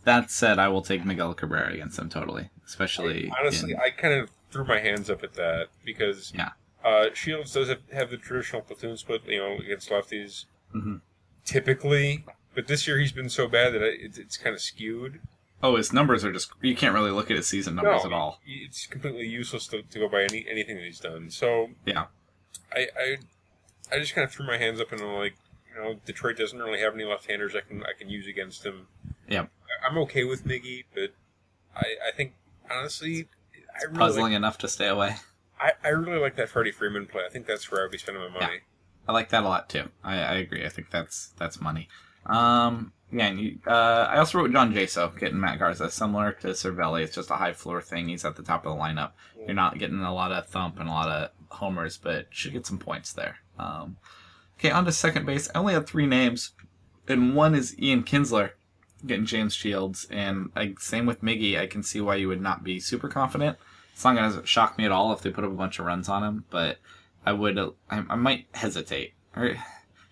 that 0.04 0.30
said, 0.30 0.60
I 0.60 0.68
will 0.68 0.82
take 0.82 1.04
Miguel 1.04 1.34
Cabrera 1.34 1.72
against 1.72 1.98
him 1.98 2.08
totally, 2.08 2.50
especially 2.64 3.32
Honestly, 3.40 3.72
in- 3.72 3.80
I 3.80 3.90
kind 3.90 4.14
of 4.14 4.30
threw 4.52 4.64
my 4.64 4.78
hands 4.78 5.08
up 5.10 5.22
at 5.24 5.34
that 5.34 5.68
because 5.84 6.32
Yeah. 6.36 6.50
uh, 6.84 7.06
Shields 7.14 7.52
does 7.52 7.68
have, 7.68 7.80
have 7.92 8.10
the 8.10 8.16
traditional 8.16 8.62
platoon 8.62 8.96
split, 8.96 9.22
you 9.26 9.38
know, 9.38 9.56
against 9.56 9.88
lefties 9.90 10.44
Mhm. 10.74 11.00
typically, 11.44 12.24
but 12.54 12.66
this 12.66 12.86
year 12.86 12.98
he's 12.98 13.12
been 13.12 13.28
so 13.30 13.48
bad 13.48 13.72
that 13.74 13.82
I, 13.82 13.96
it's, 13.98 14.36
kind 14.36 14.54
of 14.54 14.60
skewed. 14.60 15.20
oh, 15.62 15.76
his 15.76 15.92
numbers 15.92 16.24
are 16.24 16.32
just 16.32 16.50
you 16.60 16.74
can't 16.76 16.94
really 16.94 17.10
look 17.10 17.30
at 17.30 17.36
his 17.36 17.46
season 17.46 17.74
numbers 17.76 18.04
at 18.04 18.12
all. 18.12 18.40
It's 18.46 18.86
completely 18.86 19.26
useless 19.26 19.66
to, 19.68 19.82
to 19.82 19.98
go 19.98 20.08
by 20.08 20.22
any 20.24 20.46
anything 20.48 20.76
that 20.76 20.84
he's 20.84 21.00
done. 21.00 21.30
So 21.30 21.70
Yeah. 21.86 22.06
I, 22.72 22.88
I 22.98 23.16
I 23.92 23.98
just 23.98 24.14
kind 24.14 24.24
of 24.24 24.32
threw 24.32 24.46
my 24.46 24.56
hands 24.58 24.80
up 24.80 24.92
and 24.92 25.00
I'm 25.00 25.14
like, 25.14 25.34
you 25.74 25.80
know, 25.82 26.00
Detroit 26.04 26.36
doesn't 26.36 26.58
really 26.58 26.80
have 26.80 26.94
any 26.94 27.04
left-handers 27.04 27.54
I 27.54 27.60
can 27.60 27.82
I 27.84 27.92
can 27.98 28.08
use 28.10 28.26
against 28.26 28.64
him. 28.66 28.88
Yeah, 29.28 29.46
I'm 29.88 29.96
okay 29.98 30.24
with 30.24 30.44
Miggy, 30.44 30.84
but 30.94 31.14
I 31.76 31.96
I 32.08 32.10
think 32.16 32.34
honestly, 32.70 33.28
I 33.74 33.84
really 33.84 33.98
Puzzling 33.98 34.24
like, 34.24 34.32
enough 34.34 34.58
to 34.58 34.68
stay 34.68 34.88
away. 34.88 35.16
I, 35.60 35.72
I 35.84 35.88
really 35.88 36.18
like 36.18 36.36
that 36.36 36.48
Freddie 36.48 36.72
Freeman 36.72 37.06
play. 37.06 37.22
I 37.26 37.30
think 37.30 37.46
that's 37.46 37.70
where 37.70 37.84
I'd 37.84 37.90
be 37.90 37.98
spending 37.98 38.22
my 38.22 38.40
money. 38.40 38.60
I 39.06 39.12
like 39.12 39.30
that 39.30 39.42
a 39.42 39.48
lot 39.48 39.68
too. 39.68 39.88
I, 40.02 40.14
I 40.14 40.34
agree. 40.34 40.64
I 40.64 40.68
think 40.68 40.90
that's 40.90 41.32
that's 41.38 41.60
money. 41.60 41.88
Um, 42.26 42.92
yeah, 43.10 43.26
and 43.26 43.40
you, 43.40 43.58
uh, 43.66 44.08
I 44.10 44.18
also 44.18 44.38
wrote 44.38 44.52
John 44.52 44.72
Jaso 44.72 45.16
getting 45.18 45.40
Matt 45.40 45.58
Garza, 45.58 45.90
similar 45.90 46.32
to 46.32 46.48
Cervelli. 46.48 47.02
It's 47.02 47.14
just 47.14 47.30
a 47.30 47.34
high 47.36 47.52
floor 47.52 47.82
thing. 47.82 48.08
He's 48.08 48.24
at 48.24 48.36
the 48.36 48.42
top 48.42 48.64
of 48.64 48.76
the 48.76 48.82
lineup. 48.82 49.12
You're 49.36 49.54
not 49.54 49.78
getting 49.78 50.00
a 50.00 50.14
lot 50.14 50.32
of 50.32 50.46
thump 50.46 50.78
and 50.78 50.88
a 50.88 50.92
lot 50.92 51.08
of 51.08 51.30
homers, 51.48 51.98
but 51.98 52.28
should 52.30 52.52
get 52.52 52.64
some 52.64 52.78
points 52.78 53.12
there. 53.12 53.36
Um, 53.58 53.96
okay, 54.58 54.70
on 54.70 54.84
to 54.84 54.92
second 54.92 55.26
base. 55.26 55.50
I 55.54 55.58
only 55.58 55.74
had 55.74 55.86
three 55.86 56.06
names, 56.06 56.52
and 57.08 57.34
one 57.34 57.54
is 57.54 57.78
Ian 57.78 58.04
Kinsler 58.04 58.52
getting 59.06 59.26
James 59.26 59.54
Shields, 59.54 60.06
and 60.10 60.50
I, 60.54 60.74
same 60.78 61.06
with 61.06 61.22
Miggy. 61.22 61.58
I 61.58 61.66
can 61.66 61.82
see 61.82 62.00
why 62.00 62.16
you 62.16 62.28
would 62.28 62.40
not 62.40 62.64
be 62.64 62.80
super 62.80 63.08
confident. 63.08 63.58
It's 63.92 64.04
not 64.04 64.16
going 64.16 64.32
to 64.32 64.46
shock 64.46 64.78
me 64.78 64.84
at 64.84 64.92
all 64.92 65.12
if 65.12 65.20
they 65.20 65.30
put 65.30 65.44
up 65.44 65.50
a 65.50 65.54
bunch 65.54 65.78
of 65.78 65.86
runs 65.86 66.08
on 66.08 66.22
him, 66.24 66.44
but 66.50 66.78
I 67.26 67.32
would, 67.32 67.58
I, 67.58 67.72
I 67.90 68.16
might 68.16 68.46
hesitate. 68.52 69.12
Or 69.36 69.56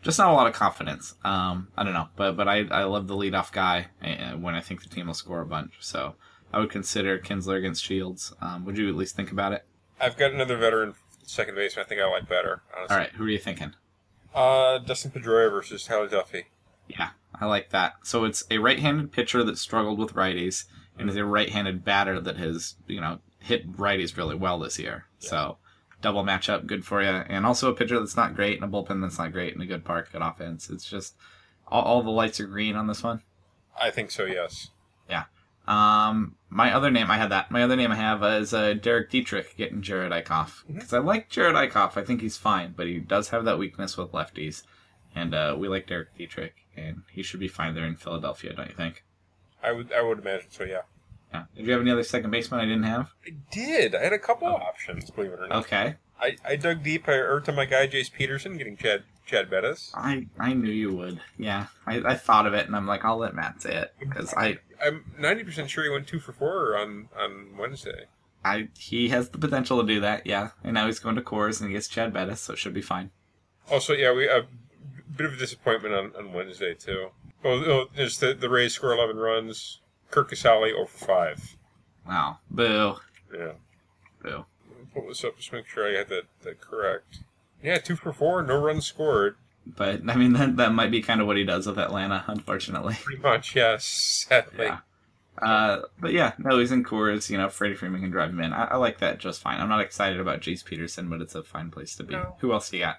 just 0.02 0.18
not 0.18 0.30
a 0.30 0.34
lot 0.34 0.46
of 0.46 0.52
confidence. 0.54 1.14
Um, 1.24 1.68
I 1.76 1.84
don't 1.84 1.92
know, 1.92 2.08
but 2.16 2.36
but 2.36 2.48
I 2.48 2.60
I 2.70 2.84
love 2.84 3.06
the 3.06 3.14
leadoff 3.16 3.52
guy 3.52 3.88
when 4.38 4.54
I 4.54 4.60
think 4.60 4.82
the 4.82 4.88
team 4.88 5.06
will 5.06 5.14
score 5.14 5.40
a 5.40 5.46
bunch. 5.46 5.74
So 5.80 6.14
I 6.52 6.58
would 6.58 6.70
consider 6.70 7.18
Kinsler 7.18 7.58
against 7.58 7.84
Shields. 7.84 8.32
Um, 8.40 8.64
would 8.64 8.78
you 8.78 8.88
at 8.88 8.94
least 8.94 9.14
think 9.14 9.30
about 9.30 9.52
it? 9.52 9.64
I've 10.00 10.16
got 10.16 10.32
another 10.32 10.56
veteran 10.56 10.94
second 11.22 11.54
baseman 11.54 11.84
I 11.84 11.88
think 11.88 12.00
I 12.00 12.10
like 12.10 12.28
better, 12.28 12.62
honestly. 12.76 12.94
All 12.94 13.00
right, 13.00 13.12
who 13.12 13.24
are 13.24 13.28
you 13.28 13.38
thinking? 13.38 13.74
Uh, 14.34 14.78
Dustin 14.78 15.10
Pedroia 15.10 15.50
versus 15.50 15.84
Tyler 15.84 16.08
Duffey. 16.08 16.44
Yeah, 16.88 17.10
I 17.40 17.46
like 17.46 17.70
that. 17.70 17.94
So 18.02 18.24
it's 18.24 18.44
a 18.50 18.58
right-handed 18.58 19.12
pitcher 19.12 19.42
that 19.44 19.58
struggled 19.58 19.98
with 19.98 20.14
righties, 20.14 20.64
and 20.98 21.08
is 21.08 21.16
a 21.16 21.24
right-handed 21.24 21.84
batter 21.84 22.20
that 22.20 22.36
has 22.36 22.76
you 22.86 23.00
know 23.00 23.20
hit 23.38 23.70
righties 23.76 24.16
really 24.16 24.36
well 24.36 24.58
this 24.58 24.78
year. 24.78 25.06
So 25.18 25.58
double 26.02 26.24
matchup, 26.24 26.66
good 26.66 26.84
for 26.84 27.02
you. 27.02 27.08
And 27.08 27.46
also 27.46 27.70
a 27.70 27.74
pitcher 27.74 27.98
that's 27.98 28.16
not 28.16 28.34
great 28.34 28.60
and 28.60 28.64
a 28.64 28.74
bullpen 28.74 29.00
that's 29.00 29.18
not 29.18 29.32
great 29.32 29.54
and 29.54 29.62
a 29.62 29.66
good 29.66 29.84
park, 29.84 30.12
good 30.12 30.22
offense. 30.22 30.70
It's 30.70 30.88
just 30.88 31.14
all, 31.66 31.82
all 31.82 32.02
the 32.02 32.10
lights 32.10 32.40
are 32.40 32.46
green 32.46 32.76
on 32.76 32.86
this 32.86 33.02
one. 33.02 33.22
I 33.80 33.90
think 33.90 34.10
so. 34.10 34.24
Yes. 34.24 34.70
Yeah. 35.08 35.24
Um, 35.66 36.36
my 36.48 36.74
other 36.74 36.90
name, 36.90 37.10
I 37.10 37.16
had 37.16 37.30
that. 37.30 37.50
My 37.50 37.62
other 37.62 37.76
name 37.76 37.92
I 37.92 37.96
have 37.96 38.24
is 38.24 38.52
uh, 38.52 38.74
Derek 38.74 39.10
Dietrich 39.10 39.56
getting 39.56 39.82
Jerad 39.82 40.10
Eickhoff 40.10 40.64
because 40.66 40.92
I 40.92 40.98
like 40.98 41.30
Jerad 41.30 41.54
Eickhoff. 41.54 41.96
I 41.96 42.04
think 42.04 42.20
he's 42.20 42.36
fine, 42.36 42.74
but 42.76 42.86
he 42.86 42.98
does 42.98 43.28
have 43.28 43.44
that 43.44 43.58
weakness 43.58 43.96
with 43.96 44.12
lefties, 44.12 44.62
and 45.14 45.34
uh, 45.34 45.56
we 45.58 45.68
like 45.68 45.86
Derek 45.86 46.16
Dietrich, 46.16 46.54
and 46.76 47.02
he 47.12 47.22
should 47.22 47.40
be 47.40 47.48
fine 47.48 47.74
there 47.74 47.86
in 47.86 47.96
Philadelphia, 47.96 48.52
don't 48.54 48.68
you 48.68 48.74
think? 48.74 49.04
I 49.62 49.72
would. 49.72 49.92
I 49.92 50.02
would 50.02 50.18
imagine 50.18 50.50
so. 50.50 50.64
Yeah. 50.64 50.82
Yeah. 51.32 51.44
Did 51.54 51.66
you 51.66 51.72
have 51.72 51.82
any 51.82 51.90
other 51.90 52.02
second 52.02 52.30
baseman 52.30 52.60
I 52.60 52.64
didn't 52.64 52.84
have? 52.84 53.10
I 53.26 53.30
did. 53.52 53.94
I 53.94 54.02
had 54.02 54.12
a 54.12 54.18
couple 54.18 54.48
of 54.48 54.54
options. 54.54 55.10
Believe 55.10 55.32
it 55.32 55.38
or 55.40 55.48
not. 55.48 55.58
Okay. 55.64 55.94
I, 56.20 56.36
I 56.44 56.56
dug 56.56 56.82
deep. 56.82 57.08
I 57.08 57.12
earned 57.12 57.44
to 57.46 57.52
my 57.52 57.64
guy 57.64 57.86
Jace 57.86 58.12
Peterson 58.12 58.58
getting 58.58 58.76
Chad 58.76 59.04
Chad 59.26 59.48
Bettis. 59.48 59.92
I 59.94 60.26
I 60.38 60.54
knew 60.54 60.70
you 60.70 60.94
would. 60.96 61.20
Yeah. 61.38 61.66
I, 61.86 61.98
I 62.00 62.14
thought 62.14 62.46
of 62.46 62.54
it, 62.54 62.66
and 62.66 62.76
I'm 62.76 62.86
like, 62.86 63.04
I'll 63.04 63.16
let 63.16 63.34
Matt 63.34 63.62
say 63.62 63.74
it 63.74 63.94
because 63.98 64.34
I 64.34 64.58
I'm 64.84 65.04
ninety 65.18 65.44
percent 65.44 65.70
sure 65.70 65.84
he 65.84 65.90
went 65.90 66.06
two 66.06 66.20
for 66.20 66.32
four 66.32 66.76
on 66.76 67.08
on 67.18 67.56
Wednesday. 67.56 68.06
I 68.44 68.68
he 68.76 69.10
has 69.10 69.30
the 69.30 69.38
potential 69.38 69.80
to 69.80 69.86
do 69.86 70.00
that. 70.00 70.26
Yeah. 70.26 70.50
And 70.64 70.74
now 70.74 70.86
he's 70.86 70.98
going 70.98 71.16
to 71.16 71.22
Coors 71.22 71.60
and 71.60 71.68
he 71.68 71.74
gets 71.74 71.88
Chad 71.88 72.12
Bettis, 72.12 72.40
so 72.40 72.54
it 72.54 72.58
should 72.58 72.74
be 72.74 72.82
fine. 72.82 73.10
Also, 73.70 73.92
yeah, 73.92 74.12
we 74.12 74.26
a 74.26 74.46
bit 75.16 75.26
of 75.26 75.34
a 75.34 75.36
disappointment 75.36 75.94
on, 75.94 76.12
on 76.16 76.32
Wednesday 76.32 76.74
too. 76.74 77.08
Oh, 77.44 77.64
oh 77.64 77.86
there's 77.94 78.18
the 78.18 78.34
the 78.34 78.48
Rays 78.48 78.74
score 78.74 78.92
eleven 78.92 79.16
runs. 79.16 79.80
Kirk 80.10 80.30
Casale 80.30 80.72
over 80.76 80.86
five. 80.86 81.56
Wow. 82.06 82.38
Boo. 82.50 82.96
Yeah. 83.32 83.52
Boo. 84.22 84.44
Pull 84.92 85.08
this 85.08 85.22
up 85.24 85.36
just 85.36 85.50
to 85.50 85.56
make 85.56 85.66
sure 85.66 85.88
I 85.88 85.98
had 85.98 86.08
that, 86.08 86.24
that 86.42 86.60
correct. 86.60 87.20
Yeah, 87.62 87.78
two 87.78 87.94
for 87.94 88.12
four, 88.12 88.42
no 88.42 88.56
runs 88.56 88.86
scored. 88.86 89.36
But 89.66 90.00
I 90.08 90.16
mean 90.16 90.32
that 90.32 90.56
that 90.56 90.72
might 90.72 90.90
be 90.90 91.02
kind 91.02 91.20
of 91.20 91.26
what 91.26 91.36
he 91.36 91.44
does 91.44 91.66
with 91.66 91.78
Atlanta, 91.78 92.24
unfortunately. 92.26 92.96
Pretty 93.02 93.22
much, 93.22 93.54
yes. 93.56 93.84
Sadly. 93.84 94.66
Yeah. 94.66 94.78
Uh, 95.40 95.82
but 95.98 96.12
yeah, 96.12 96.32
no, 96.38 96.58
he's 96.58 96.72
in 96.72 96.84
Coors. 96.84 97.30
You 97.30 97.38
know, 97.38 97.48
Freddie 97.48 97.74
Freeman 97.74 98.00
can 98.00 98.10
drive 98.10 98.30
him 98.30 98.40
in. 98.40 98.52
I, 98.52 98.64
I 98.64 98.76
like 98.76 98.98
that 98.98 99.18
just 99.18 99.40
fine. 99.40 99.60
I'm 99.60 99.68
not 99.68 99.80
excited 99.80 100.20
about 100.20 100.40
Jace 100.40 100.64
Peterson, 100.64 101.08
but 101.08 101.20
it's 101.20 101.34
a 101.34 101.42
fine 101.42 101.70
place 101.70 101.94
to 101.96 102.04
be. 102.04 102.14
No. 102.14 102.36
Who 102.40 102.52
else 102.52 102.72
you 102.72 102.80
got? 102.80 102.98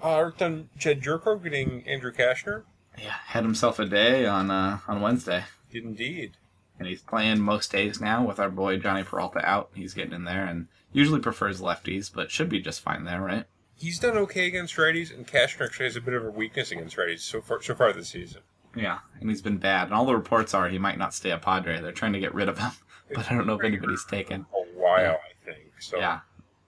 Uh, 0.00 0.30
done 0.36 0.68
Jedd 0.76 1.02
Gyorko 1.02 1.42
getting 1.42 1.86
Andrew 1.86 2.12
Cashner. 2.12 2.62
Yeah, 2.98 3.14
had 3.26 3.44
himself 3.44 3.78
a 3.78 3.86
day 3.86 4.26
on 4.26 4.50
uh, 4.50 4.78
on 4.86 5.00
Wednesday, 5.00 5.44
Did 5.70 5.84
indeed. 5.84 6.32
and 6.78 6.86
he's 6.88 7.00
playing 7.02 7.40
most 7.40 7.72
days 7.72 8.00
now 8.00 8.24
with 8.24 8.38
our 8.38 8.50
boy 8.50 8.78
Jhonny 8.78 9.04
Peralta 9.04 9.44
out. 9.48 9.70
He's 9.74 9.94
getting 9.94 10.12
in 10.12 10.24
there, 10.24 10.44
and 10.44 10.68
usually 10.92 11.20
prefers 11.20 11.60
lefties, 11.60 12.12
but 12.12 12.30
should 12.30 12.48
be 12.48 12.60
just 12.60 12.80
fine 12.80 13.04
there, 13.04 13.20
right? 13.20 13.44
He's 13.74 13.98
done 13.98 14.16
okay 14.18 14.46
against 14.46 14.76
righties, 14.76 15.12
and 15.14 15.26
Cashner 15.26 15.64
actually 15.64 15.86
has 15.86 15.96
a 15.96 16.00
bit 16.00 16.14
of 16.14 16.24
a 16.24 16.30
weakness 16.30 16.70
against 16.70 16.96
righties 16.96 17.20
so 17.20 17.40
far 17.40 17.62
so 17.62 17.74
far 17.74 17.92
this 17.92 18.08
season. 18.10 18.42
Yeah, 18.76 18.98
and 19.20 19.28
he's 19.30 19.42
been 19.42 19.58
bad. 19.58 19.84
And 19.84 19.94
all 19.94 20.04
the 20.06 20.14
reports 20.16 20.54
are 20.54 20.68
he 20.68 20.78
might 20.78 20.98
not 20.98 21.14
stay 21.14 21.30
a 21.30 21.38
Padre. 21.38 21.80
They're 21.80 21.92
trying 21.92 22.12
to 22.14 22.20
get 22.20 22.34
rid 22.34 22.48
of 22.48 22.58
him, 22.58 22.72
but 23.14 23.30
I 23.30 23.34
don't 23.34 23.46
know 23.46 23.54
if 23.58 23.64
anybody's 23.64 24.04
taken. 24.04 24.46
A 24.54 24.78
while, 24.78 25.00
Yeah. 25.02 25.12
I 25.12 25.44
think. 25.46 25.70
So 25.80 25.98
Yeah, 25.98 26.20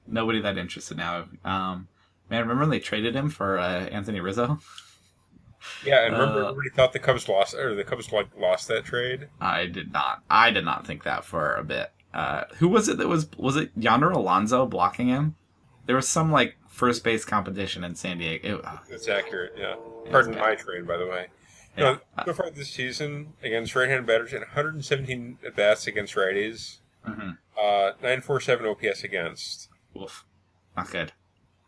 nobody 0.06 0.40
that 0.40 0.56
interested 0.58 0.96
now. 0.96 1.26
Um, 1.44 1.88
man, 2.34 2.42
remember 2.42 2.62
when 2.62 2.70
they 2.70 2.80
traded 2.80 3.14
him 3.14 3.30
for 3.30 3.58
uh, 3.58 3.86
Anthony 3.86 4.20
Rizzo? 4.20 4.58
Yeah, 5.84 6.04
and 6.04 6.12
remember 6.14 6.44
Uh, 6.44 6.50
everybody 6.50 6.70
thought 6.70 6.92
the 6.92 6.98
Cubs 6.98 7.28
lost 7.28 7.54
or 7.54 7.74
the 7.74 7.84
Cubs 7.84 8.12
like 8.12 8.28
lost 8.36 8.68
that 8.68 8.84
trade. 8.84 9.28
I 9.40 9.66
did 9.66 9.92
not. 9.92 10.22
I 10.28 10.50
did 10.50 10.64
not 10.64 10.86
think 10.86 11.04
that 11.04 11.24
for 11.24 11.54
a 11.54 11.64
bit. 11.64 11.90
Uh, 12.12 12.44
who 12.58 12.68
was 12.68 12.88
it 12.88 12.98
that 12.98 13.08
was? 13.08 13.28
Was 13.38 13.56
it 13.56 13.70
Yonder 13.76 14.10
Alonso 14.10 14.66
blocking 14.66 15.08
him? 15.08 15.36
There 15.86 15.96
was 15.96 16.08
some 16.08 16.30
like 16.30 16.56
first 16.68 17.02
base 17.04 17.24
competition 17.24 17.82
in 17.84 17.94
San 17.94 18.18
Diego. 18.18 18.58
It, 18.58 18.64
uh, 18.64 18.78
That's 18.90 19.08
accurate. 19.08 19.52
Yeah. 19.56 19.76
Yeah, 20.04 20.10
Pardon 20.10 20.36
my 20.38 20.54
trade, 20.54 20.86
by 20.86 20.96
the 20.98 21.06
way. 21.06 21.28
Yeah. 21.76 21.96
No, 22.18 22.24
so 22.26 22.34
far 22.34 22.50
this 22.50 22.68
season 22.70 23.32
against 23.42 23.74
right-handed 23.74 24.06
batters, 24.06 24.32
and 24.32 24.42
117 24.42 25.38
at 25.46 25.56
bats 25.56 25.86
against 25.86 26.14
righties. 26.14 26.78
mhm. 27.06 27.38
Uh, 27.58 27.92
947 28.02 28.66
OPS 28.66 29.02
against. 29.02 29.68
Oof. 30.00 30.24
Not 30.76 30.90
good. 30.90 31.12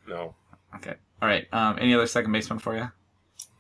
No. 0.07 0.35
Okay. 0.77 0.95
All 1.23 1.29
right. 1.29 1.47
Um, 1.53 1.79
any 1.81 1.95
other 1.95 2.07
second 2.07 2.33
baseman 2.33 2.59
for 2.59 2.77
you? 2.77 2.91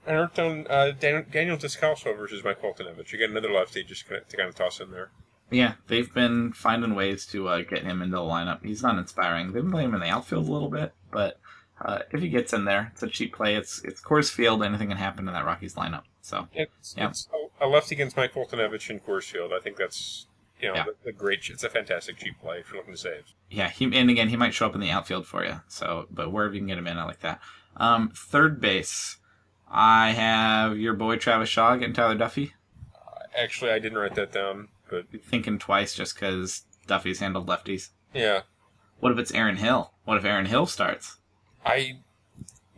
Down 0.06 0.66
uh, 0.70 0.92
Daniel, 0.92 1.25
Daniel 1.30 1.56
Descalso 1.56 2.16
versus 2.16 2.44
Mike 2.44 2.62
Foltynewicz. 2.62 3.11
You 3.12 3.18
get 3.18 3.30
another 3.30 3.50
lefty 3.50 3.82
just 3.82 4.06
to 4.08 4.20
kind 4.37 4.49
of 4.49 4.54
toss 4.54 4.78
in 4.80 4.90
there. 4.92 5.11
Yeah, 5.50 5.75
they've 5.88 6.12
been 6.12 6.52
finding 6.52 6.94
ways 6.94 7.26
to 7.26 7.49
uh, 7.49 7.62
get 7.62 7.82
him 7.85 8.02
into 8.02 8.16
the 8.16 8.23
lineup. 8.23 8.64
He's 8.64 8.82
not 8.82 8.99
inspiring. 8.99 9.46
They've 9.52 9.62
been 9.62 9.70
playing 9.73 9.88
him 9.90 9.94
in 9.94 10.00
the 10.00 10.08
outfield 10.08 10.49
a 10.49 10.52
little 10.52 10.70
bit, 10.70 10.92
but 11.11 11.38
uh, 11.80 12.00
if 12.12 12.20
he 12.20 12.28
gets 12.28 12.52
in 12.52 12.64
there, 12.64 12.90
it's 12.92 13.02
a 13.02 13.08
cheap 13.08 13.35
play. 13.35 13.54
It's 13.56 13.82
it's 13.85 14.00
Coors 14.00 14.30
Field. 14.30 14.62
Anything 14.62 14.88
can 14.88 14.96
happen 14.96 15.26
in 15.28 15.35
that 15.35 15.44
Rockies 15.44 15.75
lineup. 15.75 16.02
So 16.20 16.49
It's, 16.52 16.94
Yeah. 16.96 17.08
it's 17.08 17.28
a- 17.61 17.66
lefty 17.66 17.94
against 17.96 18.16
Mike 18.16 18.32
Foltynewicz 18.35 18.90
in 18.90 19.00
Coors 19.00 19.25
Field. 19.30 19.52
I 19.52 19.61
think 19.61 19.76
that's 19.76 20.26
you 20.60 20.68
know 20.68 20.75
Yeah. 20.75 20.84
a, 21.04 21.08
a 21.08 21.12
great. 21.12 21.48
It's 21.50 21.64
a 21.64 21.68
fantastic 21.70 22.16
cheap 22.18 22.40
play 22.40 22.58
if 22.60 22.68
you're 22.70 22.78
looking 22.78 22.94
to 22.94 22.98
save. 23.00 23.25
yeah, 23.50 23.68
he 23.70 23.84
and 23.84 24.10
again 24.10 24.28
he 24.28 24.36
might 24.36 24.54
show 24.54 24.66
up 24.66 24.75
in 24.75 24.80
the 24.80 24.90
outfield 24.90 25.26
for 25.26 25.44
you. 25.44 25.60
So, 25.68 26.06
but 26.10 26.32
wherever 26.32 26.54
you 26.54 26.60
can 26.60 26.68
get 26.68 26.78
him 26.78 26.86
in, 26.86 26.98
I 26.98 27.04
like 27.04 27.20
that. 27.20 27.40
Um, 27.76 28.10
third 28.14 28.60
base, 28.60 29.18
I 29.70 30.12
have 30.12 30.78
your 30.78 30.94
boy 30.94 31.16
Travis 31.16 31.48
Shaw 31.48 31.76
getting 31.76 31.94
Tyler 31.94 32.16
Duffey. 32.16 32.52
Actually, 33.36 33.70
I 33.72 33.78
didn't 33.78 33.98
write 33.98 34.14
that 34.14 34.32
down, 34.32 34.68
but 34.88 35.04
Thinking 35.22 35.58
twice 35.58 35.94
just 35.94 36.14
because 36.14 36.62
Duffey's 36.88 37.18
handled 37.20 37.46
lefties. 37.48 37.90
yeah, 38.14 38.42
What 39.00 39.12
if 39.12 39.18
it's 39.18 39.32
Aaron 39.32 39.56
Hill? 39.56 39.92
What 40.04 40.16
if 40.16 40.25
Aaron 40.25 40.46
Hill 40.46 40.64
starts? 40.66 41.18
I 41.64 41.98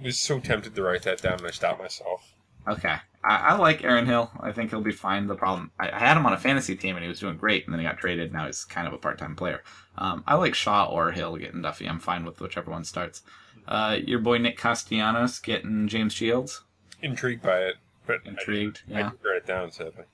was 0.02 0.18
so 0.18 0.40
tempted 0.40 0.74
to 0.74 0.82
write 0.82 1.02
that 1.02 1.22
down, 1.22 1.34
and 1.38 1.46
I 1.46 1.50
stopped 1.50 1.80
myself. 1.80 2.32
Okay. 2.66 2.96
I, 3.24 3.36
I 3.36 3.56
like 3.56 3.84
Aaron 3.84 4.06
Hill. 4.06 4.30
I 4.40 4.52
think 4.52 4.70
he'll 4.70 4.80
be 4.80 4.92
fine. 4.92 5.26
The 5.26 5.34
problem, 5.34 5.70
I, 5.78 5.90
I 5.90 5.98
had 5.98 6.16
him 6.16 6.26
on 6.26 6.32
a 6.32 6.38
fantasy 6.38 6.76
team 6.76 6.96
and 6.96 7.02
he 7.02 7.08
was 7.08 7.20
doing 7.20 7.36
great, 7.36 7.64
and 7.64 7.72
then 7.72 7.80
he 7.80 7.86
got 7.86 7.98
traded. 7.98 8.32
Now 8.32 8.46
he's 8.46 8.64
kind 8.64 8.86
of 8.86 8.92
a 8.94 8.98
part 8.98 9.18
time 9.18 9.36
player. 9.36 9.62
Um, 9.96 10.22
I 10.26 10.34
like 10.34 10.54
Shaw 10.54 10.86
or 10.86 11.10
Hill 11.10 11.36
getting 11.36 11.60
Duffey. 11.62 11.88
I'm 11.88 11.98
fine 12.00 12.24
with 12.24 12.40
whichever 12.40 12.70
one 12.70 12.84
starts. 12.84 13.22
Uh, 13.66 13.98
your 14.04 14.18
boy 14.20 14.38
Nick 14.38 14.56
Castellanos 14.56 15.38
getting 15.40 15.88
James 15.88 16.12
Shields. 16.12 16.62
Intrigued 17.02 17.42
by 17.42 17.58
it, 17.58 17.74
but 18.06 18.20
Intrigued, 18.24 18.82
I, 18.88 18.90
yeah. 18.92 19.10
didn't 19.10 19.24
write 19.24 19.36
it 19.36 19.46
down, 19.46 19.70
sadly. 19.70 20.04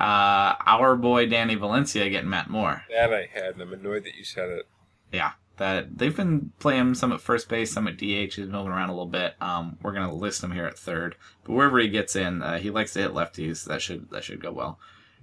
Uh, 0.00 0.54
our 0.66 0.96
boy 0.96 1.26
Danny 1.26 1.54
Valencia 1.54 2.08
getting 2.08 2.30
Matt 2.30 2.48
Moore. 2.50 2.84
That 2.90 3.12
I 3.12 3.28
had, 3.32 3.54
and 3.54 3.62
I'm 3.62 3.72
annoyed 3.72 4.04
that 4.04 4.14
you 4.14 4.24
said 4.24 4.48
it. 4.48 4.66
Yeah, 5.12 5.32
that 5.58 5.98
they've 5.98 6.16
been 6.16 6.52
playing 6.58 6.94
some 6.94 7.12
at 7.12 7.20
first 7.20 7.48
base, 7.48 7.72
some 7.72 7.86
at 7.86 7.96
DH. 7.96 8.34
He's 8.34 8.38
moving 8.38 8.72
around 8.72 8.88
a 8.88 8.92
little 8.92 9.06
bit. 9.06 9.34
Um, 9.40 9.78
we're 9.82 9.92
gonna 9.92 10.14
list 10.14 10.42
him 10.42 10.52
here 10.52 10.66
at 10.66 10.78
third, 10.78 11.16
but 11.44 11.52
wherever 11.52 11.78
he 11.78 11.88
gets 11.88 12.16
in, 12.16 12.42
uh, 12.42 12.58
he 12.58 12.70
likes 12.70 12.94
to 12.94 13.00
hit 13.00 13.12
lefties. 13.12 13.64
That 13.64 13.82
should 13.82 14.10
that 14.10 14.24
should 14.24 14.40
go 14.40 14.52
well. 14.52 14.78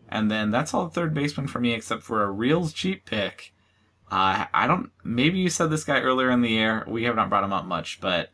And 0.08 0.30
then 0.30 0.51
that's 0.51 0.74
all 0.74 0.86
the 0.86 0.92
third 0.92 1.13
baseman 1.13 1.48
for 1.48 1.60
me, 1.60 1.74
except 1.74 2.04
for 2.04 2.24
a 2.24 2.32
real 2.32 2.70
cheap 2.70 3.06
pick. 3.06 3.54
Uh, 4.12 4.46
I 4.54 4.68
don't. 4.68 4.92
Maybe 5.04 5.39
you 5.39 5.50
said 5.50 5.70
this 5.70 5.84
guy 5.84 6.01
earlier 6.01 6.30
in 6.30 6.42
the 6.42 6.50
year. 6.50 6.84
We 6.88 7.06
have 7.06 7.15
not 7.15 7.30
brought 7.30 7.44
him 7.44 7.54
up 7.54 7.65
much, 7.65 8.00
but 8.00 8.30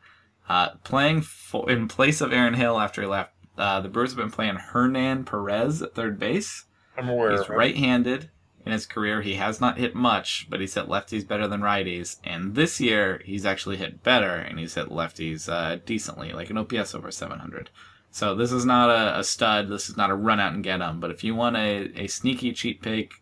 uh, 0.49 0.71
playing 0.83 1.21
for, 1.21 1.69
in 1.71 1.87
place 1.87 2.19
of 2.19 2.33
Aaron 2.33 2.55
Hill 2.55 2.79
after 2.79 3.01
he 3.01 3.07
left, 3.07 3.31
uh, 3.57 3.79
the 3.79 3.87
Brewers 3.87 4.11
have 4.11 4.17
been 4.17 4.31
playing 4.31 4.55
Hernan 4.55 5.23
Perez 5.23 5.81
at 5.81 5.95
third 5.95 6.19
base. 6.19 6.65
I'm 6.97 7.07
aware. 7.07 7.31
He's 7.31 7.47
right-handed 7.47 8.29
in 8.65 8.71
his 8.71 8.85
career. 8.85 9.21
He 9.21 9.35
has 9.35 9.59
not 9.61 9.77
hit 9.77 9.95
much, 9.95 10.47
but 10.49 10.59
he's 10.59 10.73
hit 10.73 10.87
lefties 10.87 11.27
better 11.27 11.47
than 11.47 11.61
righties. 11.61 12.17
And 12.23 12.55
this 12.55 12.79
year, 12.79 13.21
he's 13.25 13.45
actually 13.45 13.77
hit 13.77 14.03
better, 14.03 14.35
and 14.35 14.59
he's 14.59 14.75
hit 14.75 14.89
lefties 14.89 15.49
uh, 15.51 15.79
decently, 15.85 16.33
like 16.33 16.49
an 16.49 16.57
OPS 16.57 16.95
over 16.95 17.11
700. 17.11 17.69
So 18.11 18.35
this 18.35 18.51
is 18.51 18.65
not 18.65 18.89
a, 18.89 19.19
a 19.19 19.23
stud. 19.23 19.69
This 19.69 19.89
is 19.89 19.97
not 19.97 20.09
a 20.09 20.15
run 20.15 20.39
out 20.39 20.53
and 20.53 20.63
get 20.63 20.81
him. 20.81 20.99
But 20.99 21.11
if 21.11 21.23
you 21.23 21.33
want 21.33 21.55
a, 21.55 21.91
a 21.95 22.07
sneaky 22.07 22.51
cheap 22.51 22.81
pick, 22.81 23.13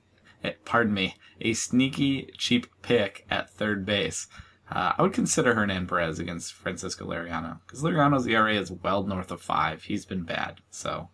eh, 0.44 0.54
pardon 0.66 0.94
me, 0.94 1.16
a 1.42 1.54
sneaky 1.54 2.34
cheap 2.38 2.68
pick 2.82 3.26
at 3.30 3.52
third 3.52 3.86
base, 3.86 4.28
uh, 4.72 4.94
I 4.98 5.02
would 5.02 5.14
consider 5.14 5.56
Hernan 5.56 5.88
Perez 5.88 6.20
against 6.20 6.54
Francisco 6.54 7.08
Liriano 7.08 7.60
because 7.66 7.82
Liriano's 7.82 8.28
ERA 8.28 8.54
is 8.54 8.72
well 8.72 9.04
north 9.04 9.32
of 9.32 9.42
five. 9.42 9.84
He's 9.84 10.06
been 10.06 10.24
bad, 10.24 10.62
so 10.70 11.10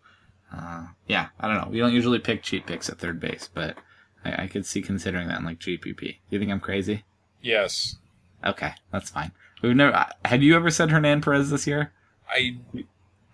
uh, 0.54 0.88
yeah, 1.06 1.28
I 1.40 1.48
don't 1.48 1.62
know. 1.62 1.70
We 1.70 1.78
don't 1.78 1.94
usually 1.94 2.18
pick 2.18 2.42
cheap 2.42 2.66
picks 2.66 2.90
at 2.90 2.98
third 2.98 3.18
base, 3.18 3.48
but 3.52 3.78
I, 4.24 4.44
I 4.44 4.46
could 4.46 4.66
see 4.66 4.82
considering 4.82 5.28
that 5.28 5.38
in 5.40 5.44
like 5.44 5.58
GPP. 5.58 5.98
Do 5.98 6.14
you 6.30 6.38
think 6.38 6.50
I'm 6.50 6.60
crazy? 6.60 7.04
Yes, 7.42 7.96
Okay, 8.44 8.72
that's 8.92 9.10
fine. 9.10 9.32
We've 9.62 9.74
never. 9.74 10.06
Had 10.24 10.42
you 10.42 10.54
ever 10.56 10.70
said 10.70 10.90
Hernan 10.90 11.20
Perez 11.22 11.50
this 11.50 11.66
year? 11.66 11.92
I. 12.30 12.58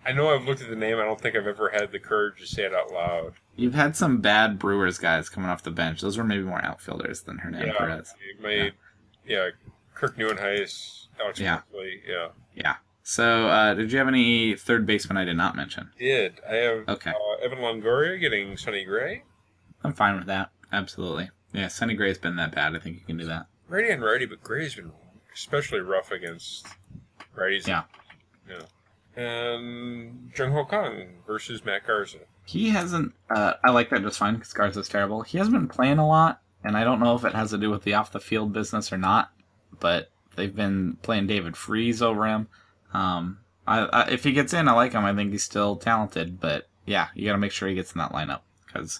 I 0.05 0.11
know 0.11 0.35
I've 0.35 0.45
looked 0.45 0.61
at 0.61 0.69
the 0.69 0.75
name. 0.75 0.97
I 0.99 1.03
don't 1.03 1.19
think 1.21 1.35
I've 1.35 1.47
ever 1.47 1.69
had 1.69 1.91
the 1.93 1.99
courage 1.99 2.39
to 2.41 2.45
say 2.47 2.63
it 2.63 2.73
out 2.73 2.91
loud. 2.91 3.33
You've 3.55 3.73
had 3.73 3.95
some 3.95 4.19
bad 4.19 4.59
Brewers 4.59 4.97
guys 4.97 5.29
coming 5.29 5.49
off 5.49 5.63
the 5.63 5.71
bench. 5.71 6.01
Those 6.01 6.17
were 6.17 6.25
maybe 6.25 6.43
more 6.43 6.61
outfielders 6.63 7.21
than 7.21 7.37
Hernan 7.37 7.67
yeah, 7.67 7.77
Perez. 7.77 8.13
my 8.41 8.71
yeah, 9.25 9.49
Kirk 9.93 10.17
Nieuwenhuis, 10.17 11.07
Alex 11.21 11.39
Yeah. 11.39 11.61
Barkley, 11.71 12.01
yeah. 12.05 12.27
Yeah. 12.53 12.75
So, 13.03 13.47
uh, 13.47 13.73
did 13.75 13.91
you 13.93 13.97
have 13.97 14.07
any 14.09 14.55
third 14.57 14.85
baseman 14.85 15.15
I 15.17 15.23
did 15.25 15.37
not 15.37 15.55
mention? 15.55 15.89
Did 15.97 16.39
I 16.49 16.55
have 16.55 16.89
Okay. 16.89 17.11
uh, 17.11 17.45
Evan 17.45 17.59
Longoria 17.59 18.19
getting 18.19 18.57
Sonny 18.57 18.83
Gray? 18.83 19.23
I'm 19.85 19.93
fine 19.93 20.17
with 20.17 20.25
that. 20.27 20.49
Absolutely. 20.73 21.29
Yeah, 21.53 21.67
Sonny 21.67 21.93
Gray's 21.93 22.17
been 22.17 22.35
that 22.37 22.53
bad. 22.53 22.75
I 22.75 22.79
think 22.79 22.97
you 22.97 23.05
can 23.05 23.17
do 23.17 23.25
that. 23.25 23.45
Righty 23.69 23.91
and 23.91 24.03
righty, 24.03 24.25
but 24.25 24.43
Gray's 24.43 24.75
been 24.75 24.91
especially 25.33 25.79
rough 25.79 26.11
against 26.11 26.67
righties. 27.37 27.67
Yeah. 27.67 27.83
Yeah. 28.49 28.65
And 29.15 30.31
Jung 30.35 30.51
Ho 30.51 30.65
Kang 30.65 31.19
versus 31.27 31.63
Matt 31.63 31.85
Garza. 31.85 32.17
He 32.45 32.69
hasn't. 32.69 33.13
Uh, 33.29 33.53
I 33.63 33.69
like 33.69 33.91
that 33.91 34.01
just 34.01 34.17
fine 34.17 34.33
because 34.33 34.51
Garza's 34.51 34.89
terrible. 34.89 35.21
He 35.21 35.37
hasn't 35.37 35.55
been 35.55 35.67
playing 35.67 35.99
a 35.99 36.07
lot, 36.07 36.41
and 36.63 36.75
I 36.75 36.83
don't 36.83 36.99
know 36.99 37.15
if 37.15 37.23
it 37.23 37.35
has 37.35 37.51
to 37.51 37.57
do 37.59 37.69
with 37.69 37.83
the 37.83 37.93
off 37.93 38.11
the 38.11 38.19
field 38.19 38.51
business 38.51 38.91
or 38.91 38.97
not. 38.97 39.31
But 39.79 40.11
they've 40.35 40.55
been 40.55 40.97
playing 41.03 41.27
David 41.27 41.55
Freese 41.55 42.01
over 42.01 42.25
him. 42.25 42.47
Um, 42.93 43.39
I, 43.67 43.81
I, 43.81 44.09
if 44.09 44.23
he 44.23 44.31
gets 44.31 44.53
in, 44.53 44.67
I 44.67 44.73
like 44.73 44.93
him. 44.93 45.05
I 45.05 45.13
think 45.13 45.31
he's 45.31 45.43
still 45.43 45.75
talented. 45.75 46.39
But 46.39 46.67
yeah, 46.85 47.09
you 47.13 47.25
got 47.25 47.33
to 47.33 47.37
make 47.37 47.51
sure 47.51 47.69
he 47.69 47.75
gets 47.75 47.93
in 47.93 47.99
that 47.99 48.11
lineup 48.11 48.41
because 48.65 48.99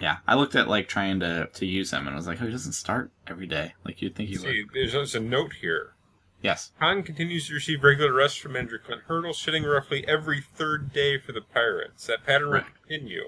yeah, 0.00 0.18
I 0.26 0.34
looked 0.34 0.54
at 0.54 0.68
like 0.68 0.88
trying 0.88 1.20
to 1.20 1.48
to 1.52 1.66
use 1.66 1.90
him 1.92 2.06
and 2.06 2.10
I 2.10 2.16
was 2.16 2.26
like, 2.26 2.40
oh, 2.40 2.46
he 2.46 2.52
doesn't 2.52 2.72
start 2.72 3.10
every 3.26 3.46
day. 3.46 3.74
Like 3.84 4.00
you'd 4.02 4.14
think 4.14 4.28
he 4.30 4.38
would. 4.38 4.46
See, 4.46 4.64
there's 4.72 5.14
a 5.14 5.20
note 5.20 5.52
here. 5.60 5.94
Yes. 6.42 6.72
Kang 6.80 7.02
continues 7.02 7.48
to 7.48 7.54
receive 7.54 7.84
regular 7.84 8.12
rest 8.14 8.40
from 8.40 8.56
Andrew 8.56 8.78
Clint 8.78 9.02
Hurdle, 9.06 9.34
sitting 9.34 9.62
roughly 9.64 10.06
every 10.08 10.40
third 10.40 10.90
day 10.92 11.18
for 11.18 11.32
the 11.32 11.42
Pirates. 11.42 12.06
That 12.06 12.24
pattern 12.24 12.48
Right. 12.48 12.64
will 12.64 12.70
continue. 12.88 13.24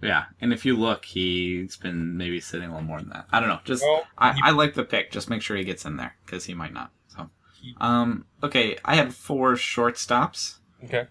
Yeah, 0.00 0.26
and 0.40 0.52
if 0.52 0.64
you 0.64 0.76
look, 0.76 1.04
he's 1.06 1.76
been 1.76 2.16
maybe 2.16 2.38
sitting 2.38 2.68
a 2.68 2.72
little 2.72 2.86
more 2.86 3.00
than 3.00 3.08
that. 3.08 3.26
I 3.32 3.40
don't 3.40 3.48
know. 3.48 3.58
Just 3.64 3.82
Well, 3.82 4.04
I, 4.16 4.34
he- 4.34 4.40
I 4.44 4.50
like 4.50 4.74
the 4.74 4.84
pick. 4.84 5.10
Just 5.10 5.28
make 5.28 5.42
sure 5.42 5.56
he 5.56 5.64
gets 5.64 5.84
in 5.84 5.96
there 5.96 6.14
because 6.24 6.44
he 6.44 6.54
might 6.54 6.72
not. 6.72 6.92
So, 7.08 7.30
He- 7.60 7.74
um, 7.80 8.26
okay, 8.40 8.78
I 8.84 8.94
had 8.94 9.12
four 9.12 9.54
shortstops. 9.54 10.58
Okay. 10.84 11.08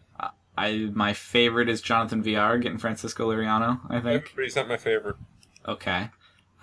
I 0.58 0.90
my 0.94 1.14
favorite 1.14 1.70
is 1.70 1.82
Jonathan 1.82 2.24
Villar 2.24 2.58
getting 2.58 2.78
Francisco 2.80 3.30
Liriano. 3.32 3.80
I 3.90 4.00
think. 4.02 4.32
But 4.36 4.44
he's 4.44 4.56
not 4.56 4.68
my 4.68 4.78
favorite. 4.78 5.16
Okay, 5.68 6.10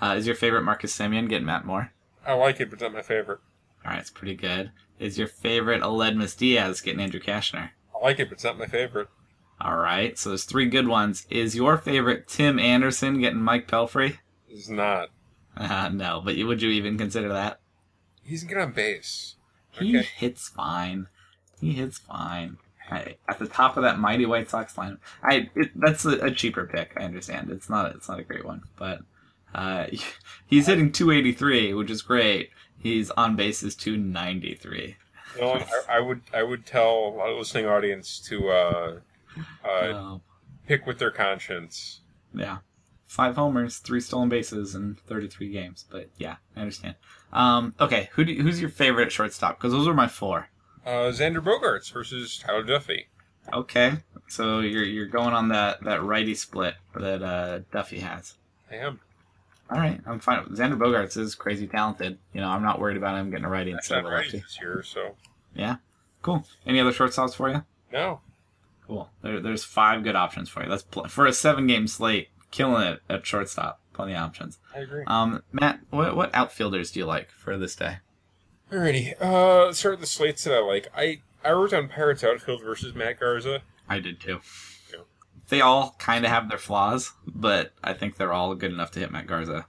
uh, 0.00 0.14
is 0.16 0.26
your 0.26 0.36
favorite 0.36 0.62
Marcus 0.62 0.96
Semien 0.96 1.28
getting 1.28 1.46
Matt 1.46 1.64
Moore? 1.64 1.92
I 2.26 2.32
like 2.32 2.58
it, 2.60 2.66
but 2.70 2.74
it's 2.74 2.82
not 2.82 2.92
my 2.92 3.02
favorite. 3.02 3.40
All 3.84 3.90
right, 3.92 4.00
it's 4.00 4.10
pretty 4.10 4.34
good. 4.34 4.72
Is 4.98 5.18
your 5.18 5.28
favorite 5.28 5.82
Aledmys 5.82 6.36
Diaz 6.36 6.80
getting 6.80 7.00
Andrew 7.00 7.20
Cashner? 7.20 7.70
I 7.94 8.02
like 8.02 8.18
it, 8.18 8.28
but 8.30 8.34
it's 8.34 8.44
not 8.44 8.58
my 8.58 8.66
favorite. 8.66 9.08
All 9.60 9.76
right, 9.76 10.18
so 10.18 10.30
there's 10.30 10.44
three 10.44 10.66
good 10.66 10.88
ones. 10.88 11.26
Is 11.30 11.54
your 11.54 11.76
favorite 11.76 12.26
Tim 12.26 12.58
Anderson 12.58 13.20
getting 13.20 13.40
Mike 13.42 13.68
Pelfrey? 13.68 14.18
He's 14.46 14.68
not. 14.70 15.10
Uh, 15.56 15.90
no, 15.90 16.20
but 16.24 16.34
you- 16.36 16.46
would 16.46 16.62
you 16.62 16.70
even 16.70 16.96
consider 16.98 17.28
that? 17.28 17.60
He's 18.22 18.42
get 18.44 18.56
on 18.58 18.72
base. 18.72 19.36
He 19.70 19.96
Okay. 19.98 20.08
hits 20.16 20.48
fine. 20.48 21.08
He 21.60 21.72
hits 21.74 21.98
fine. 21.98 22.56
I, 22.90 23.16
at 23.28 23.38
the 23.38 23.46
top 23.48 23.76
of 23.76 23.82
that 23.82 23.98
mighty 23.98 24.26
White 24.26 24.50
Sox 24.50 24.76
line, 24.76 24.98
I 25.22 25.50
it, 25.54 25.70
that's 25.74 26.04
a, 26.04 26.18
a 26.26 26.30
cheaper 26.30 26.66
pick. 26.66 26.92
I 26.96 27.04
understand. 27.04 27.50
It's 27.50 27.70
not 27.70 27.94
it's 27.94 28.08
not 28.08 28.18
a 28.20 28.24
great 28.24 28.44
one, 28.44 28.62
but 28.76 29.00
uh, 29.54 29.86
he's 30.46 30.66
hitting 30.66 30.92
283, 30.92 31.74
which 31.74 31.90
is 31.90 32.02
great. 32.02 32.50
He's 32.78 33.10
on 33.12 33.36
base 33.36 33.62
is 33.62 33.74
293. 33.76 34.96
You 35.36 35.40
know, 35.40 35.52
I, 35.54 35.96
I 35.96 36.00
would 36.00 36.20
I 36.32 36.42
would 36.42 36.66
tell 36.66 37.18
our 37.20 37.32
listening 37.32 37.66
audience 37.66 38.20
to 38.28 38.50
uh, 38.50 38.98
uh, 39.64 39.68
Uh, 39.68 40.18
pick 40.66 40.86
with 40.86 40.98
their 40.98 41.10
conscience. 41.10 42.00
yeah, 42.34 42.58
five 43.06 43.34
homers, 43.36 43.78
three 43.78 44.00
stolen 44.00 44.28
bases, 44.28 44.74
in 44.74 44.96
33 45.06 45.48
games. 45.50 45.86
But 45.90 46.10
yeah, 46.18 46.36
I 46.54 46.60
understand. 46.60 46.96
Um, 47.32 47.74
okay, 47.80 48.10
who 48.12 48.24
do, 48.24 48.34
who's 48.34 48.60
your 48.60 48.70
favorite 48.70 49.10
shortstop? 49.10 49.58
Because 49.58 49.72
those 49.72 49.88
are 49.88 49.94
my 49.94 50.06
four. 50.08 50.48
Uh, 50.84 51.10
Xander 51.10 51.42
Bogaerts 51.42 51.92
versus 51.92 52.38
Tyler 52.38 52.62
Duffey. 52.64 53.06
Okay, 53.52 53.94
so 54.28 54.60
you're 54.60 54.84
you're 54.84 55.06
going 55.06 55.34
on 55.34 55.48
that 55.48 55.82
that 55.84 56.02
righty 56.02 56.34
split 56.34 56.74
that 56.94 57.22
uh, 57.22 57.60
Duffey 57.72 58.00
has. 58.00 58.34
I 58.70 58.76
am. 58.76 59.00
All 59.70 59.78
right, 59.78 60.00
I'm 60.06 60.18
fine. 60.20 60.44
Xander 60.46 60.78
Bogaerts 60.78 61.16
is 61.16 61.34
crazy 61.34 61.66
talented. 61.66 62.18
You 62.32 62.40
know, 62.40 62.48
I'm 62.48 62.62
not 62.62 62.78
worried 62.80 62.96
about 62.96 63.18
him 63.18 63.30
getting 63.30 63.44
a 63.44 63.50
righty 63.50 63.72
That's 63.72 63.86
instead 63.86 64.00
of 64.00 64.06
a 64.06 64.14
lefty. 64.16 64.38
this 64.38 64.58
year, 64.60 64.82
so 64.82 65.14
Yeah, 65.54 65.76
cool. 66.22 66.46
Any 66.66 66.80
other 66.80 66.92
shortstops 66.92 67.34
for 67.34 67.48
you? 67.50 67.64
no. 67.92 68.20
Cool. 68.86 69.08
There, 69.22 69.40
there's 69.40 69.64
five 69.64 70.04
good 70.04 70.14
options 70.14 70.50
for 70.50 70.62
you. 70.62 70.68
That's 70.68 70.82
pl- 70.82 71.08
for 71.08 71.24
a 71.24 71.32
seven 71.32 71.66
game 71.66 71.86
slate. 71.86 72.28
Killing 72.50 72.86
it 72.86 73.00
at 73.08 73.26
shortstop. 73.26 73.80
Plenty 73.94 74.12
of 74.12 74.20
options. 74.20 74.58
I 74.74 74.80
agree. 74.80 75.04
Um, 75.06 75.42
Matt, 75.52 75.80
what 75.90 76.14
what 76.14 76.34
outfielders 76.34 76.90
do 76.92 77.00
you 77.00 77.06
like 77.06 77.30
for 77.30 77.56
this 77.56 77.74
day? 77.74 77.96
Alrighty. 78.72 79.14
Uh, 79.20 79.66
let's 79.66 79.78
start 79.78 79.94
with 79.94 80.00
the 80.00 80.06
slates 80.06 80.44
that 80.44 80.54
I 80.54 80.60
like. 80.60 80.88
I 80.96 81.20
I 81.44 81.52
wrote 81.52 81.70
down 81.70 81.88
Pirates 81.88 82.24
outfield 82.24 82.62
versus 82.62 82.94
Matt 82.94 83.20
Garza. 83.20 83.62
I 83.88 84.00
did 84.00 84.20
too. 84.20 84.40
Yeah. 84.92 85.00
They 85.48 85.60
all 85.60 85.94
kind 85.98 86.24
of 86.24 86.30
have 86.30 86.48
their 86.48 86.58
flaws, 86.58 87.12
but 87.26 87.72
I 87.82 87.92
think 87.92 88.16
they're 88.16 88.32
all 88.32 88.54
good 88.54 88.72
enough 88.72 88.90
to 88.92 89.00
hit 89.00 89.12
Matt 89.12 89.26
Garza. 89.26 89.66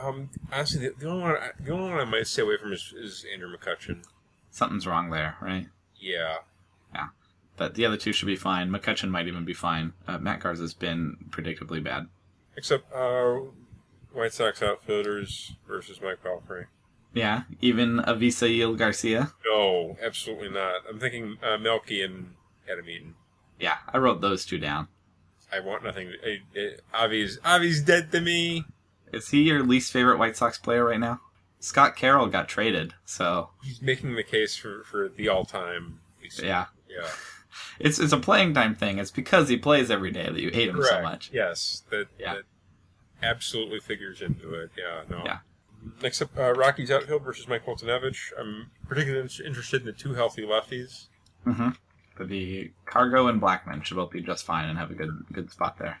Um, 0.00 0.30
honestly, 0.52 0.88
the, 0.88 0.94
the 0.98 1.08
only 1.08 1.22
one 1.22 1.36
I, 1.36 1.50
the 1.60 1.70
only 1.70 1.90
one 1.90 2.00
I 2.00 2.04
might 2.04 2.26
stay 2.26 2.42
away 2.42 2.56
from 2.60 2.72
is, 2.72 2.92
is 2.96 3.24
Andrew 3.32 3.48
McCutchen. 3.56 4.04
Something's 4.50 4.86
wrong 4.86 5.10
there, 5.10 5.36
right? 5.40 5.68
Yeah. 5.96 6.38
Yeah. 6.92 7.08
But 7.56 7.74
the 7.74 7.86
other 7.86 7.96
two 7.96 8.12
should 8.12 8.26
be 8.26 8.36
fine. 8.36 8.70
McCutchen 8.70 9.10
might 9.10 9.28
even 9.28 9.44
be 9.44 9.54
fine. 9.54 9.92
Uh, 10.08 10.18
Matt 10.18 10.40
Garza's 10.40 10.74
been 10.74 11.16
predictably 11.30 11.82
bad. 11.82 12.08
Except 12.56 12.92
uh, 12.92 13.38
White 14.12 14.32
Sox 14.32 14.62
outfielders 14.62 15.52
versus 15.68 16.00
Mike 16.02 16.22
Pelfrey. 16.24 16.66
Yeah, 17.16 17.42
even 17.62 17.98
Avisail 17.98 18.76
Garcia. 18.76 19.32
No, 19.44 19.96
absolutely 20.02 20.50
not. 20.50 20.82
I'm 20.88 21.00
thinking 21.00 21.38
uh, 21.42 21.56
Melky 21.56 22.02
and 22.02 22.34
Adam 22.70 22.88
Eaton. 22.88 23.14
Yeah, 23.58 23.78
I 23.92 23.98
wrote 23.98 24.20
those 24.20 24.44
two 24.44 24.58
down. 24.58 24.88
I 25.52 25.60
want 25.60 25.82
nothing. 25.82 26.12
I, 26.24 26.40
I, 26.94 27.04
Avi's 27.06 27.38
Avi's 27.44 27.80
dead 27.80 28.12
to 28.12 28.20
me. 28.20 28.64
Is 29.12 29.30
he 29.30 29.42
your 29.44 29.62
least 29.62 29.92
favorite 29.92 30.18
White 30.18 30.36
Sox 30.36 30.58
player 30.58 30.84
right 30.84 31.00
now? 31.00 31.20
Scott 31.60 31.96
Carroll 31.96 32.26
got 32.26 32.48
traded, 32.48 32.92
so 33.06 33.50
He's 33.64 33.80
making 33.80 34.14
the 34.14 34.22
case 34.22 34.54
for, 34.56 34.84
for 34.84 35.08
the 35.08 35.28
all 35.28 35.44
time. 35.46 36.00
yeah, 36.42 36.66
Yeah. 36.88 37.08
it's 37.80 37.98
it's 37.98 38.12
a 38.12 38.18
playing 38.18 38.52
time 38.52 38.74
thing. 38.74 38.98
It's 38.98 39.10
because 39.10 39.48
he 39.48 39.56
plays 39.56 39.90
every 39.90 40.10
day 40.10 40.24
that 40.26 40.40
you 40.40 40.50
hate 40.50 40.68
him 40.68 40.82
so 40.82 41.00
much. 41.02 41.30
Yes, 41.32 41.82
that 41.90 42.08
Yeah. 42.18 42.34
that 42.34 42.42
absolutely 43.22 43.80
figures 43.80 44.20
into 44.20 44.52
it. 44.52 44.70
Yeah, 44.76 45.02
no. 45.08 45.22
Yeah. 45.24 45.38
Next 46.02 46.22
up, 46.22 46.36
uh, 46.36 46.52
Rockies 46.52 46.90
outfield 46.90 47.22
versus 47.22 47.48
Mike 47.48 47.64
Foltynewicz. 47.64 48.32
I'm 48.38 48.70
particularly 48.88 49.28
interested 49.44 49.82
in 49.82 49.86
the 49.86 49.92
two 49.92 50.14
healthy 50.14 50.42
lefties. 50.42 51.06
Mm-hmm. 51.46 51.70
But 52.16 52.28
the 52.28 52.72
Cargo 52.86 53.28
and 53.28 53.40
Blackmon 53.40 53.84
should 53.84 53.96
both 53.96 54.10
be 54.10 54.22
just 54.22 54.44
fine 54.44 54.68
and 54.68 54.78
have 54.78 54.90
a 54.90 54.94
good 54.94 55.10
good 55.32 55.50
spot 55.50 55.78
there. 55.78 56.00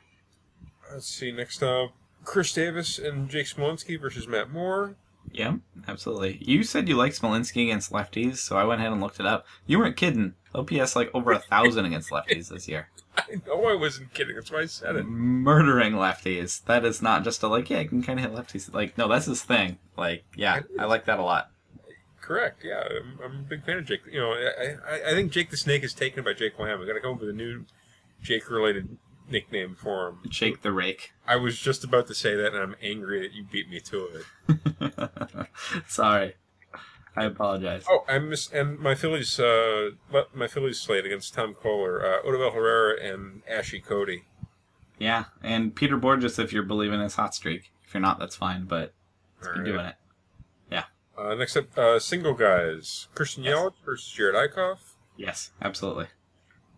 Let's 0.92 1.06
see. 1.06 1.30
Next 1.30 1.62
up, 1.62 1.92
Chris 2.24 2.52
Davis 2.52 2.98
and 2.98 3.28
Jake 3.28 3.46
Smolinski 3.46 4.00
versus 4.00 4.26
Matt 4.26 4.50
Moore. 4.50 4.96
Yeah, 5.32 5.56
absolutely. 5.88 6.38
You 6.40 6.62
said 6.62 6.88
you 6.88 6.96
like 6.96 7.12
Smolinski 7.12 7.64
against 7.64 7.92
lefties, 7.92 8.38
so 8.38 8.56
I 8.56 8.64
went 8.64 8.80
ahead 8.80 8.92
and 8.92 9.00
looked 9.00 9.20
it 9.20 9.26
up. 9.26 9.44
You 9.66 9.78
weren't 9.78 9.96
kidding. 9.96 10.34
OPS 10.54 10.96
like 10.96 11.10
over 11.12 11.32
a 11.32 11.38
thousand 11.38 11.84
against 11.84 12.10
lefties 12.10 12.48
this 12.48 12.68
year. 12.68 12.88
I 13.28 13.40
know 13.46 13.64
I 13.66 13.74
wasn't 13.74 14.12
kidding. 14.12 14.34
That's 14.34 14.50
why 14.50 14.60
I 14.60 14.66
said 14.66 14.96
it. 14.96 15.04
Murdering 15.04 15.92
lefties. 15.92 16.64
That 16.64 16.84
is 16.84 17.00
not 17.00 17.24
just 17.24 17.42
a 17.42 17.48
like, 17.48 17.70
yeah, 17.70 17.78
I 17.78 17.84
can 17.84 18.02
kind 18.02 18.18
of 18.18 18.24
hit 18.24 18.34
lefties. 18.34 18.72
Like, 18.72 18.96
no, 18.98 19.08
that's 19.08 19.26
his 19.26 19.42
thing. 19.42 19.78
Like, 19.96 20.24
yeah, 20.36 20.60
I 20.78 20.84
like 20.84 21.04
that 21.06 21.18
a 21.18 21.22
lot. 21.22 21.50
Correct. 22.20 22.62
Yeah, 22.64 22.82
I'm, 22.82 23.18
I'm 23.24 23.38
a 23.40 23.42
big 23.42 23.64
fan 23.64 23.78
of 23.78 23.84
Jake. 23.84 24.00
You 24.10 24.20
know, 24.20 24.32
I, 24.32 24.94
I, 24.94 25.10
I 25.10 25.14
think 25.14 25.30
Jake 25.30 25.50
the 25.50 25.56
Snake 25.56 25.84
is 25.84 25.94
taken 25.94 26.24
by 26.24 26.32
Jake 26.32 26.58
Lamb. 26.58 26.80
We 26.80 26.86
got 26.86 26.94
to 26.94 27.00
come 27.00 27.14
up 27.14 27.20
with 27.20 27.30
a 27.30 27.32
new 27.32 27.64
Jake-related 28.22 28.98
nickname 29.30 29.76
for 29.76 30.08
him. 30.08 30.18
Jake 30.28 30.62
the 30.62 30.72
rake. 30.72 31.12
I 31.26 31.36
was 31.36 31.58
just 31.58 31.84
about 31.84 32.06
to 32.08 32.14
say 32.14 32.34
that, 32.34 32.52
and 32.52 32.56
I'm 32.56 32.76
angry 32.82 33.20
that 33.20 33.32
you 33.32 33.44
beat 33.44 33.68
me 33.70 33.80
to 33.80 34.24
it. 34.48 35.48
Sorry. 35.86 36.34
I 37.16 37.24
apologize. 37.24 37.84
Oh, 37.88 38.04
I 38.08 38.18
miss 38.18 38.52
and 38.52 38.78
my 38.78 38.94
Phillies, 38.94 39.40
uh, 39.40 39.90
my 40.34 40.46
Phillies 40.48 40.78
slate 40.80 41.06
against 41.06 41.32
Tom 41.34 41.54
Koehler, 41.54 42.02
uh, 42.04 42.22
Odubel 42.26 42.52
Herrera, 42.52 43.00
and 43.02 43.42
Ashy 43.48 43.80
Cody. 43.80 44.24
Yeah, 44.98 45.24
and 45.42 45.74
Peter 45.74 45.96
Bourjos 45.98 46.38
if 46.38 46.52
you're 46.52 46.62
believing 46.62 47.00
his 47.00 47.14
hot 47.16 47.34
streak. 47.34 47.72
If 47.86 47.94
you're 47.94 48.00
not, 48.02 48.18
that's 48.18 48.36
fine, 48.36 48.64
but 48.64 48.92
he's 49.38 49.48
been 49.48 49.58
Alright. 49.58 49.64
doing 49.72 49.86
it. 49.86 49.94
Yeah. 50.70 50.84
Uh, 51.16 51.34
next 51.34 51.56
up, 51.56 51.76
uh, 51.78 51.98
single 51.98 52.34
guys: 52.34 53.08
Christian 53.14 53.44
Yes. 53.44 53.54
Yelich 53.56 53.72
versus 53.84 54.14
Jerad 54.18 54.34
Eickhoff, 54.48 54.78
Yes, 55.16 55.52
absolutely. 55.62 56.06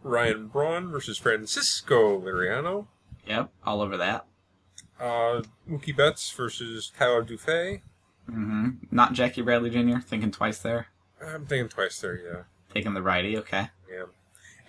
Ryan 0.05 0.47
Braun 0.47 0.91
versus 0.93 1.19
Francisco 1.19 2.21
Liriano, 2.21 2.87
Yep, 3.27 3.51
all 3.67 3.81
over 3.83 3.97
that. 3.97 4.27
uh, 5.01 5.43
Mookie 5.69 5.97
Betts 5.97 6.31
versus 6.31 6.93
Tyler 6.97 7.25
Duffey. 7.25 7.83
Hmm 8.31 8.71
Not 8.91 9.13
Jackie 9.13 9.43
Bradley 9.43 9.71
Jr. 9.71 9.99
Thinking 10.01 10.31
twice 10.31 10.59
there. 10.59 10.89
I'm 11.25 11.47
thinking 11.47 11.69
twice 11.69 12.01
there, 12.01 12.17
yeah, 12.17 12.43
Taking 12.73 12.95
the 12.95 13.03
righty, 13.03 13.37
okay. 13.39 13.69
yeah, 13.91 14.05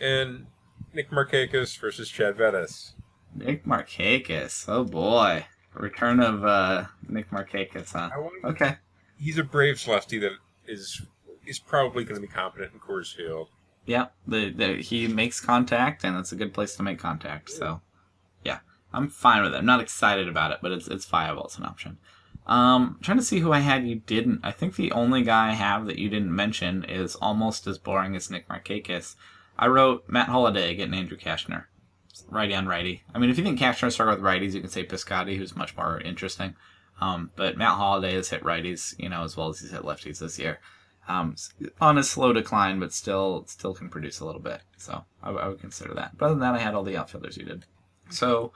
and 0.06 0.48
Nick 0.94 1.12
Markakis 1.12 1.78
versus 1.80 2.10
Chad 2.10 2.38
Bettis. 2.38 2.94
Nick 3.36 3.66
Markakis. 3.66 4.66
Oh 4.68 4.84
boy. 4.84 5.46
Return 5.76 6.20
of 6.20 6.44
uh, 6.44 6.86
Nick 7.08 7.30
Markakis, 7.30 7.92
huh? 7.94 8.10
Okay. 8.44 8.78
He's 9.20 9.38
a 9.38 9.44
Braves 9.44 9.88
lefty 9.88 10.18
that 10.20 10.32
is 10.68 11.02
is 11.46 11.60
probably 11.60 12.04
going 12.04 12.16
to 12.20 12.22
be 12.22 12.32
competent 12.32 12.74
in 12.74 12.80
Coors 12.80 13.16
Field. 13.16 13.50
Yeah, 13.86 14.08
the, 14.28 14.50
the 14.52 14.76
he 14.82 15.08
makes 15.08 15.40
contact, 15.40 16.04
and 16.04 16.18
it's 16.18 16.32
a 16.32 16.36
good 16.36 16.54
place 16.54 16.76
to 16.76 16.84
make 16.84 17.00
contact. 17.00 17.50
So, 17.50 17.82
yeah, 18.44 18.60
I'm 18.94 19.10
fine 19.10 19.42
with 19.44 19.54
it. 19.54 19.58
I'm 19.58 19.66
not 19.66 19.82
excited 19.82 20.28
about 20.28 20.52
it, 20.52 20.60
but 20.62 20.72
it's 20.72 20.88
it's 20.88 21.06
viable. 21.06 21.46
It's 21.46 21.58
an 21.58 21.66
option. 21.66 21.98
Um, 22.50 22.96
I'm 22.98 23.04
trying 23.04 23.20
to 23.20 23.24
see 23.24 23.40
who 23.40 23.54
I 23.54 23.60
had 23.60 23.88
you 23.88 23.96
didn't. 23.96 24.40
I 24.44 24.52
think 24.52 24.76
the 24.76 24.92
only 24.92 25.22
guy 25.22 25.50
I 25.50 25.54
have 25.54 25.86
that 25.86 26.00
you 26.00 26.10
didn't 26.10 26.36
mention 26.36 26.84
is 26.84 27.16
almost 27.16 27.68
as 27.68 27.78
boring 27.78 28.16
as 28.16 28.32
Nick 28.32 28.50
Markakis. 28.50 29.16
I 29.58 29.68
wrote 29.68 30.10
Matt 30.10 30.30
Holliday 30.30 30.74
getting 30.74 30.96
Andrew 30.96 31.18
Cashner. 31.18 31.66
Righty 32.28 32.56
on 32.56 32.68
righty. 32.68 33.04
I 33.14 33.20
mean, 33.20 33.30
if 33.30 33.38
you 33.38 33.44
think 33.44 33.60
Cashner 33.60 33.92
struggled 33.92 34.20
with 34.20 34.26
righties, 34.26 34.54
you 34.54 34.62
can 34.62 34.70
say 34.72 34.84
Piscotti, 34.84 35.38
who's 35.38 35.56
much 35.56 35.78
more 35.78 36.02
interesting. 36.02 36.56
Um, 37.00 37.30
but 37.36 37.56
Matt 37.56 37.76
Holliday 37.76 38.16
has 38.16 38.30
hit 38.30 38.44
righties, 38.44 38.96
you 38.98 39.10
know, 39.10 39.24
as 39.24 39.38
well 39.38 39.50
as 39.50 39.60
he's 39.60 39.72
hit 39.72 39.84
lefties 39.84 40.20
this 40.20 40.40
year. 40.40 40.60
Um, 41.08 41.36
on 41.80 42.00
a 42.00 42.04
slow 42.04 42.34
decline, 42.34 42.80
but 42.80 42.94
still 42.94 43.46
still 43.48 43.76
can 43.76 43.90
produce 43.90 44.20
a 44.20 44.26
little 44.26 44.42
bit. 44.42 44.62
So 44.76 45.06
I, 45.22 45.30
I 45.30 45.48
would 45.48 45.62
consider 45.62 45.94
that. 45.94 46.18
But 46.18 46.26
other 46.26 46.34
than 46.34 46.42
that, 46.42 46.56
I 46.56 46.60
had 46.60 46.74
all 46.74 46.84
the 46.84 46.98
outfielders 46.98 47.38
you 47.38 47.46
did. 47.46 47.66
So 48.10 48.54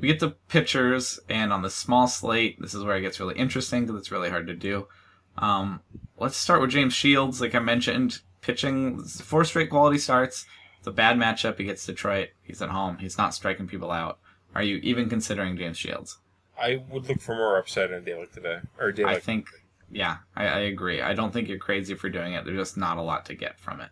we 0.00 0.08
get 0.08 0.20
to 0.20 0.30
pitchers, 0.48 1.20
and 1.28 1.52
on 1.52 1.62
the 1.62 1.70
small 1.70 2.08
slate, 2.08 2.60
this 2.60 2.74
is 2.74 2.82
where 2.82 2.96
it 2.96 3.02
gets 3.02 3.20
really 3.20 3.36
interesting 3.36 3.84
because 3.84 4.00
it's 4.00 4.10
really 4.10 4.30
hard 4.30 4.46
to 4.46 4.54
do. 4.54 4.88
Um, 5.36 5.80
let's 6.18 6.36
start 6.36 6.60
with 6.60 6.70
James 6.70 6.94
Shields. 6.94 7.40
Like 7.40 7.54
I 7.54 7.58
mentioned, 7.58 8.20
pitching 8.40 9.02
four 9.02 9.44
straight 9.44 9.70
quality 9.70 9.98
starts. 9.98 10.46
It's 10.78 10.86
a 10.86 10.92
bad 10.92 11.18
matchup. 11.18 11.58
He 11.58 11.64
gets 11.64 11.84
Detroit. 11.84 12.30
He's 12.42 12.62
at 12.62 12.70
home. 12.70 12.96
He's 12.98 13.18
not 13.18 13.34
striking 13.34 13.66
people 13.66 13.90
out. 13.90 14.18
Are 14.54 14.62
you 14.62 14.76
even 14.76 15.08
considering 15.10 15.56
James 15.56 15.76
Shields? 15.76 16.18
I 16.58 16.82
would 16.90 17.08
look 17.08 17.20
for 17.20 17.34
more 17.34 17.58
upside 17.58 17.90
in 17.90 17.98
a 17.98 18.00
day 18.00 18.14
like 18.14 18.32
today 18.32 18.60
or 18.78 18.88
a 18.88 18.94
day 18.94 19.04
I 19.04 19.14
like 19.14 19.22
think, 19.22 19.48
yeah, 19.90 20.18
I, 20.34 20.46
I 20.46 20.58
agree. 20.60 21.02
I 21.02 21.14
don't 21.14 21.32
think 21.32 21.48
you're 21.48 21.58
crazy 21.58 21.94
for 21.94 22.08
doing 22.08 22.32
it. 22.32 22.44
There's 22.44 22.58
just 22.58 22.76
not 22.76 22.96
a 22.96 23.02
lot 23.02 23.26
to 23.26 23.34
get 23.34 23.58
from 23.60 23.80
it. 23.80 23.90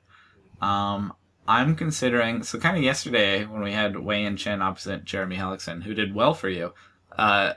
Um, 0.63 1.13
I'm 1.49 1.77
considering 1.77 2.43
so 2.43 2.59
kind 2.59 2.77
of 2.77 2.83
yesterday 2.83 3.47
when 3.47 3.63
we 3.63 3.73
had 3.73 3.99
Wei-Yin 3.99 4.37
Chen 4.37 4.61
opposite 4.61 5.07
Jeremy 5.07 5.37
Hellickson, 5.37 5.83
who 5.83 5.95
did 5.95 6.15
well 6.15 6.35
for 6.35 6.51
you. 6.51 6.75
Uh, 7.17 7.55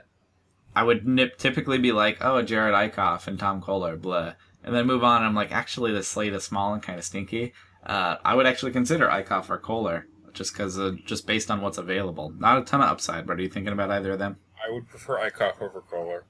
I 0.74 0.82
would 0.82 1.06
nip, 1.06 1.36
typically 1.36 1.76
be 1.76 1.92
like, 1.92 2.16
oh, 2.22 2.42
Jerad 2.42 2.72
Eickhoff 2.72 3.26
and 3.26 3.38
Tom 3.38 3.60
Koehler, 3.60 4.00
blah, 4.00 4.32
and 4.64 4.74
then 4.74 4.86
move 4.86 5.04
on. 5.04 5.22
I'm 5.22 5.34
like, 5.34 5.52
actually, 5.52 5.92
the 5.92 6.02
slate 6.02 6.32
is 6.32 6.42
small 6.42 6.72
and 6.72 6.82
kind 6.82 6.98
of 6.98 7.04
stinky. 7.04 7.52
Uh, 7.84 8.16
I 8.24 8.34
would 8.34 8.46
actually 8.46 8.72
consider 8.72 9.08
Eickhoff 9.08 9.50
or 9.50 9.58
Koehler 9.58 10.04
just 10.32 10.54
because 10.54 10.78
uh, 10.78 10.92
just 11.04 11.26
based 11.26 11.50
on 11.50 11.60
what's 11.60 11.76
available. 11.76 12.32
Not 12.38 12.56
a 12.56 12.64
ton 12.64 12.80
of 12.80 12.88
upside, 12.88 13.26
but 13.26 13.36
are 13.38 13.42
you 13.42 13.50
thinking 13.50 13.74
about 13.74 13.90
either 13.90 14.12
of 14.12 14.18
them? 14.18 14.38
I 14.66 14.72
would 14.72 14.88
prefer 14.88 15.18
Eickhoff 15.18 15.60
over 15.60 15.82
Koehler. 15.82 16.22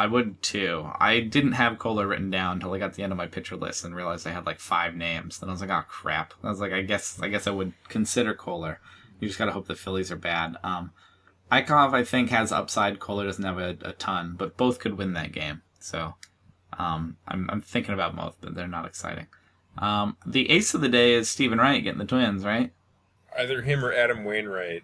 I 0.00 0.06
would 0.06 0.40
too. 0.40 0.90
I 0.98 1.20
didn't 1.20 1.52
have 1.52 1.76
Koehler 1.76 2.08
written 2.08 2.30
down 2.30 2.54
until 2.54 2.72
I 2.72 2.78
got 2.78 2.92
to 2.92 2.96
the 2.96 3.02
end 3.02 3.12
of 3.12 3.18
my 3.18 3.26
pitcher 3.26 3.54
list 3.54 3.84
and 3.84 3.94
realized 3.94 4.26
I 4.26 4.30
had 4.30 4.46
like 4.46 4.58
five 4.58 4.96
names. 4.96 5.38
Then 5.38 5.50
I 5.50 5.52
was 5.52 5.60
like, 5.60 5.68
oh 5.68 5.84
crap. 5.86 6.32
I 6.42 6.48
was 6.48 6.58
like, 6.58 6.72
I 6.72 6.80
guess 6.80 7.20
I 7.20 7.28
guess 7.28 7.46
I 7.46 7.50
would 7.50 7.74
consider 7.88 8.32
Koehler. 8.32 8.78
You 9.20 9.28
just 9.28 9.38
gotta 9.38 9.52
hope 9.52 9.66
the 9.66 9.74
Phillies 9.74 10.10
are 10.10 10.16
bad. 10.16 10.56
Um, 10.64 10.92
Eickhoff, 11.52 11.92
I 11.92 12.02
think, 12.02 12.30
has 12.30 12.50
upside. 12.50 12.98
Koehler 12.98 13.26
doesn't 13.26 13.44
have 13.44 13.58
a, 13.58 13.76
a 13.82 13.92
ton, 13.92 14.36
but 14.38 14.56
both 14.56 14.78
could 14.78 14.96
win 14.96 15.12
that 15.12 15.32
game. 15.32 15.60
So 15.80 16.14
um, 16.78 17.18
I'm, 17.28 17.50
I'm 17.50 17.60
thinking 17.60 17.92
about 17.92 18.16
both, 18.16 18.38
but 18.40 18.54
they're 18.54 18.66
not 18.66 18.86
exciting. 18.86 19.26
Um, 19.76 20.16
the 20.24 20.50
ace 20.50 20.72
of 20.72 20.80
the 20.80 20.88
day 20.88 21.12
is 21.12 21.28
Stephen 21.28 21.58
Wright 21.58 21.84
getting 21.84 21.98
the 21.98 22.06
Twins, 22.06 22.42
right? 22.42 22.72
Either 23.38 23.60
him 23.60 23.84
or 23.84 23.92
Adam 23.92 24.24
Wainwright. 24.24 24.82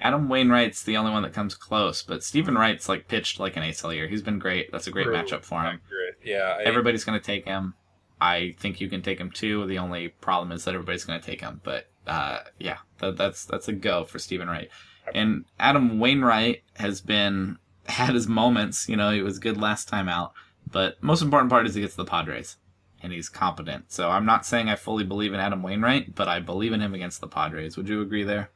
Adam 0.00 0.28
Wainwright's 0.28 0.82
the 0.82 0.96
only 0.96 1.10
one 1.10 1.22
that 1.22 1.32
comes 1.32 1.54
close, 1.54 2.02
but 2.02 2.24
Stephen 2.24 2.56
Wright's 2.56 2.88
like 2.88 3.08
pitched 3.08 3.38
like 3.38 3.56
an 3.56 3.62
ace 3.62 3.84
all 3.84 3.92
year. 3.92 4.08
He's 4.08 4.22
been 4.22 4.38
great. 4.38 4.72
That's 4.72 4.86
a 4.86 4.90
great 4.90 5.04
True. 5.04 5.14
matchup 5.14 5.44
for 5.44 5.62
him. 5.62 5.80
Accurate. 5.84 6.18
Yeah. 6.24 6.56
I, 6.58 6.62
Everybody's 6.62 7.04
going 7.04 7.18
to 7.18 7.24
take 7.24 7.46
him. 7.46 7.74
I 8.20 8.54
think 8.58 8.80
you 8.80 8.88
can 8.88 9.02
take 9.02 9.18
him 9.18 9.30
too. 9.30 9.66
The 9.66 9.78
only 9.78 10.08
problem 10.08 10.52
is 10.52 10.64
that 10.64 10.74
everybody's 10.74 11.04
going 11.04 11.20
to 11.20 11.26
take 11.26 11.40
him. 11.40 11.60
But 11.64 11.88
uh, 12.06 12.40
yeah, 12.58 12.78
that, 12.98 13.16
that's 13.16 13.44
that's 13.44 13.68
a 13.68 13.72
go 13.72 14.04
for 14.04 14.18
Stephen 14.18 14.48
Wright. 14.48 14.68
And 15.14 15.44
Adam 15.58 15.98
Wainwright 15.98 16.62
has 16.76 17.00
been 17.00 17.58
had 17.86 18.14
his 18.14 18.26
moments. 18.26 18.88
You 18.88 18.96
know, 18.96 19.10
he 19.10 19.22
was 19.22 19.38
good 19.38 19.60
last 19.60 19.88
time 19.88 20.08
out. 20.08 20.32
But 20.70 21.02
most 21.02 21.22
important 21.22 21.50
part 21.50 21.66
is 21.66 21.74
he 21.74 21.80
gets 21.80 21.96
the 21.96 22.04
Padres, 22.04 22.56
and 23.02 23.12
he's 23.12 23.28
competent. 23.28 23.90
So 23.90 24.10
I'm 24.10 24.26
not 24.26 24.46
saying 24.46 24.68
I 24.68 24.76
fully 24.76 25.04
believe 25.04 25.34
in 25.34 25.40
Adam 25.40 25.62
Wainwright, 25.62 26.14
but 26.14 26.28
I 26.28 26.38
believe 26.38 26.72
in 26.72 26.80
him 26.80 26.94
against 26.94 27.20
the 27.20 27.26
Padres. 27.26 27.76
Would 27.76 27.88
you 27.88 28.02
agree 28.02 28.22
there? 28.22 28.50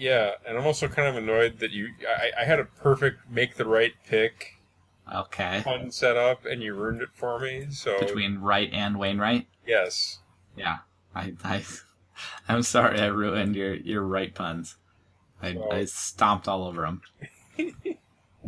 Yeah, 0.00 0.30
and 0.48 0.56
I'm 0.56 0.66
also 0.66 0.88
kind 0.88 1.08
of 1.08 1.16
annoyed 1.22 1.58
that 1.58 1.72
you. 1.72 1.88
I, 2.08 2.30
I 2.40 2.44
had 2.46 2.58
a 2.58 2.64
perfect 2.64 3.30
make 3.30 3.56
the 3.56 3.66
right 3.66 3.92
pick 4.06 4.56
Okay. 5.14 5.60
fun 5.60 5.90
set 5.90 6.16
up, 6.16 6.46
and 6.46 6.62
you 6.62 6.72
ruined 6.74 7.02
it 7.02 7.10
for 7.12 7.38
me. 7.38 7.66
So 7.70 7.98
Between 7.98 8.38
Wright 8.38 8.70
and 8.72 8.98
Wainwright. 8.98 9.46
yes, 9.66 10.20
Yeah, 10.56 10.78
I, 11.14 11.34
I, 11.44 11.64
I'm 12.48 12.62
sorry 12.62 12.98
I 12.98 13.06
ruined 13.08 13.54
your 13.56 13.74
your 13.74 14.02
right 14.02 14.34
puns. 14.34 14.78
I, 15.42 15.52
Well- 15.52 15.70
I 15.72 15.84
stomped 15.84 16.48
all 16.48 16.64
over 16.64 16.80
them. 16.82 17.02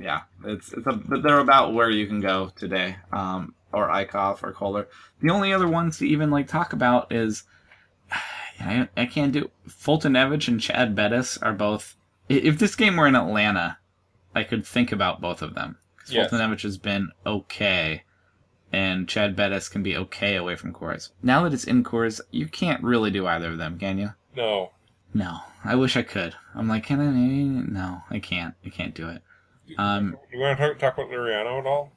yeah, 0.00 0.22
it's 0.46 0.72
it's 0.72 0.86
a, 0.86 1.00
they're 1.22 1.38
about 1.38 1.74
where 1.74 1.90
you 1.90 2.06
can 2.06 2.20
go 2.20 2.50
today. 2.56 2.96
Um, 3.12 3.54
or 3.74 3.88
Eickhoff 3.88 4.42
or 4.42 4.52
Koehler. 4.54 4.86
The 5.20 5.30
only 5.30 5.52
other 5.52 5.68
ones 5.68 5.98
to 5.98 6.06
even 6.08 6.30
like 6.30 6.46
talk 6.48 6.72
about 6.72 7.12
is 7.12 7.44
I, 8.60 8.88
I 8.96 9.06
can't 9.06 9.32
do 9.32 9.50
Foltynewicz 9.68 10.48
and 10.48 10.60
Chad 10.60 10.94
Bettis 10.94 11.38
are 11.38 11.52
both. 11.52 11.96
If 12.28 12.58
this 12.58 12.74
game 12.76 12.96
were 12.96 13.06
in 13.06 13.16
Atlanta, 13.16 13.78
I 14.34 14.44
could 14.44 14.64
think 14.66 14.92
about 14.92 15.20
both 15.20 15.42
of 15.42 15.54
them. 15.54 15.78
'Cause 15.98 16.12
Yes. 16.12 16.30
Foltynewicz 16.30 16.62
has 16.62 16.78
been 16.78 17.10
okay, 17.26 18.02
and 18.72 19.08
Chad 19.08 19.36
Bettis 19.36 19.68
can 19.68 19.82
be 19.82 19.96
okay 19.96 20.36
away 20.36 20.56
from 20.56 20.72
Coors. 20.72 21.10
Now 21.22 21.42
that 21.44 21.52
it's 21.52 21.64
in 21.64 21.84
Coors, 21.84 22.20
you 22.30 22.46
can't 22.46 22.82
really 22.82 23.10
do 23.10 23.26
either 23.26 23.48
of 23.50 23.58
them, 23.58 23.78
can 23.78 23.98
you? 23.98 24.10
no. 24.34 24.72
No, 25.14 25.40
I 25.62 25.74
wish 25.74 25.94
I 25.98 26.02
could. 26.02 26.34
I'm 26.54 26.68
like, 26.68 26.84
can 26.84 26.98
I? 26.98 27.70
No, 27.70 28.02
I 28.08 28.18
can't. 28.18 28.54
I 28.64 28.70
can't 28.70 28.94
do 28.94 29.10
it. 29.10 29.22
Um, 29.76 30.16
You 30.32 30.38
want 30.40 30.56
to 30.58 30.68
talk, 30.70 30.78
talk 30.78 30.94
about 30.94 31.10
Liriano 31.10 31.58
at 31.60 31.66
all? 31.66 31.92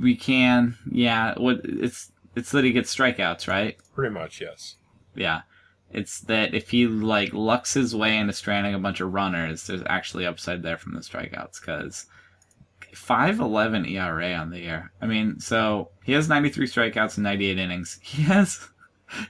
we 0.00 0.14
can, 0.14 0.76
yeah. 0.88 1.34
What 1.38 1.62
it's 1.64 2.12
it's 2.36 2.52
that 2.52 2.62
he 2.62 2.70
gets 2.70 2.94
strikeouts, 2.94 3.48
right? 3.48 3.76
Pretty 3.96 4.14
much, 4.14 4.40
yes. 4.40 4.76
Yeah. 5.16 5.40
It's 5.92 6.20
that 6.22 6.54
if 6.54 6.70
he 6.70 6.86
like 6.86 7.32
lucks 7.32 7.74
his 7.74 7.94
way 7.94 8.16
into 8.16 8.32
stranding 8.32 8.74
a 8.74 8.78
bunch 8.78 9.00
of 9.00 9.12
runners, 9.12 9.66
there's 9.66 9.82
actually 9.86 10.26
upside 10.26 10.62
there 10.62 10.76
from 10.76 10.94
the 10.94 11.00
strikeouts 11.00 11.60
because 11.60 12.06
five 12.92 13.40
eleven 13.40 13.86
ERA 13.86 14.32
on 14.34 14.50
the 14.50 14.60
year. 14.60 14.92
I 15.00 15.06
mean, 15.06 15.38
so 15.40 15.90
he 16.04 16.12
has 16.12 16.28
93 16.28 16.66
strikeouts 16.66 17.16
in 17.16 17.22
98 17.24 17.58
innings. 17.58 18.00
He 18.02 18.22
has 18.22 18.68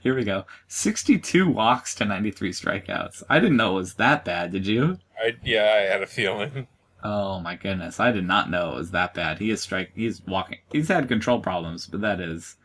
here 0.03 0.15
we 0.15 0.25
go 0.25 0.47
62 0.69 1.51
walks 1.51 1.95
to 1.97 2.07
93 2.07 2.51
strikeouts. 2.51 3.23
I 3.29 3.39
didn't 3.39 3.59
know 3.59 3.73
it 3.73 3.81
was 3.81 3.95
that 3.95 4.25
bad. 4.25 4.53
Did 4.53 4.67
you? 4.67 4.99
I 5.23 5.37
yeah, 5.45 5.73
I 5.75 5.93
had 5.93 6.03
a 6.03 6.07
feeling. 6.07 6.67
Oh 7.05 7.41
my 7.41 7.55
goodness, 7.55 8.01
I 8.01 8.11
did 8.11 8.25
not 8.25 8.51
know 8.51 8.73
it 8.73 8.77
was 8.77 8.91
that 8.93 9.15
bad. 9.15 9.39
He 9.39 9.51
is 9.51 9.61
strike. 9.61 9.93
He's 9.95 10.23
walking. 10.27 10.59
He's 10.73 10.89
had 10.89 11.09
control 11.09 11.41
problems, 11.41 11.87
but 11.87 12.01
that 12.01 12.21
is 12.21 12.57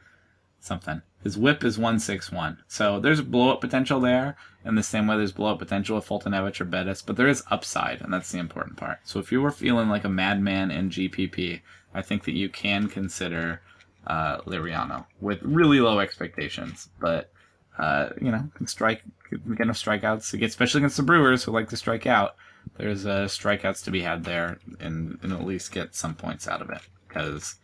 something. 0.60 1.02
His 1.24 1.38
whip 1.38 1.64
is 1.64 1.78
one 1.78 2.00
six 2.00 2.32
one, 2.32 2.58
so 2.68 3.00
there's 3.00 3.20
a 3.20 3.24
blow 3.24 3.52
up 3.52 3.62
potential 3.62 4.00
there. 4.00 4.36
In 4.66 4.76
the 4.76 4.84
same 4.84 5.08
way, 5.08 5.18
there's 5.18 5.32
blow 5.32 5.54
up 5.54 5.60
potential 5.60 5.96
with 5.96 6.08
Foltynewicz 6.08 6.62
or 6.62 6.66
Bettis, 6.66 7.02
but 7.02 7.16
there 7.16 7.28
is 7.28 7.44
upside, 7.50 8.02
and 8.02 8.14
that's 8.14 8.32
the 8.32 8.40
important 8.40 8.78
part. 8.78 9.00
So 9.04 9.20
if 9.20 9.32
you 9.32 9.42
were 9.42 9.52
feeling 9.52 9.90
like 9.90 10.04
a 10.04 10.10
madman 10.10 10.72
in 10.72 10.90
GPP, 10.90 11.62
I 11.94 12.02
think 12.02 12.26
that 12.26 12.36
you 12.36 12.50
can 12.50 12.88
consider 12.88 13.62
uh, 14.08 14.38
Liriano 14.42 15.06
with 15.20 15.42
really 15.44 15.80
low 15.80 16.00
expectations, 16.00 16.90
but 17.00 17.32
uh, 17.78 18.10
you 18.20 18.32
know, 18.32 18.50
can 18.56 18.68
strike, 18.68 19.02
can 19.30 19.56
get 19.56 19.62
enough 19.62 19.78
strikeouts, 19.78 20.42
especially 20.44 20.80
against 20.80 20.98
the 20.98 21.04
Brewers 21.04 21.44
who 21.44 21.52
like 21.52 21.70
to 21.70 21.78
strike 21.78 22.06
out 22.06 22.36
there's 22.78 23.06
uh, 23.06 23.26
strikeouts 23.26 23.84
to 23.84 23.92
be 23.92 24.02
had 24.02 24.24
there 24.24 24.60
and, 24.80 25.20
and 25.22 25.34
at 25.34 25.46
least 25.46 25.72
get 25.72 25.96
some 25.96 26.16
points 26.16 26.48
out 26.48 26.62
of 26.62 26.70
it 26.70 26.82
because 27.08 27.56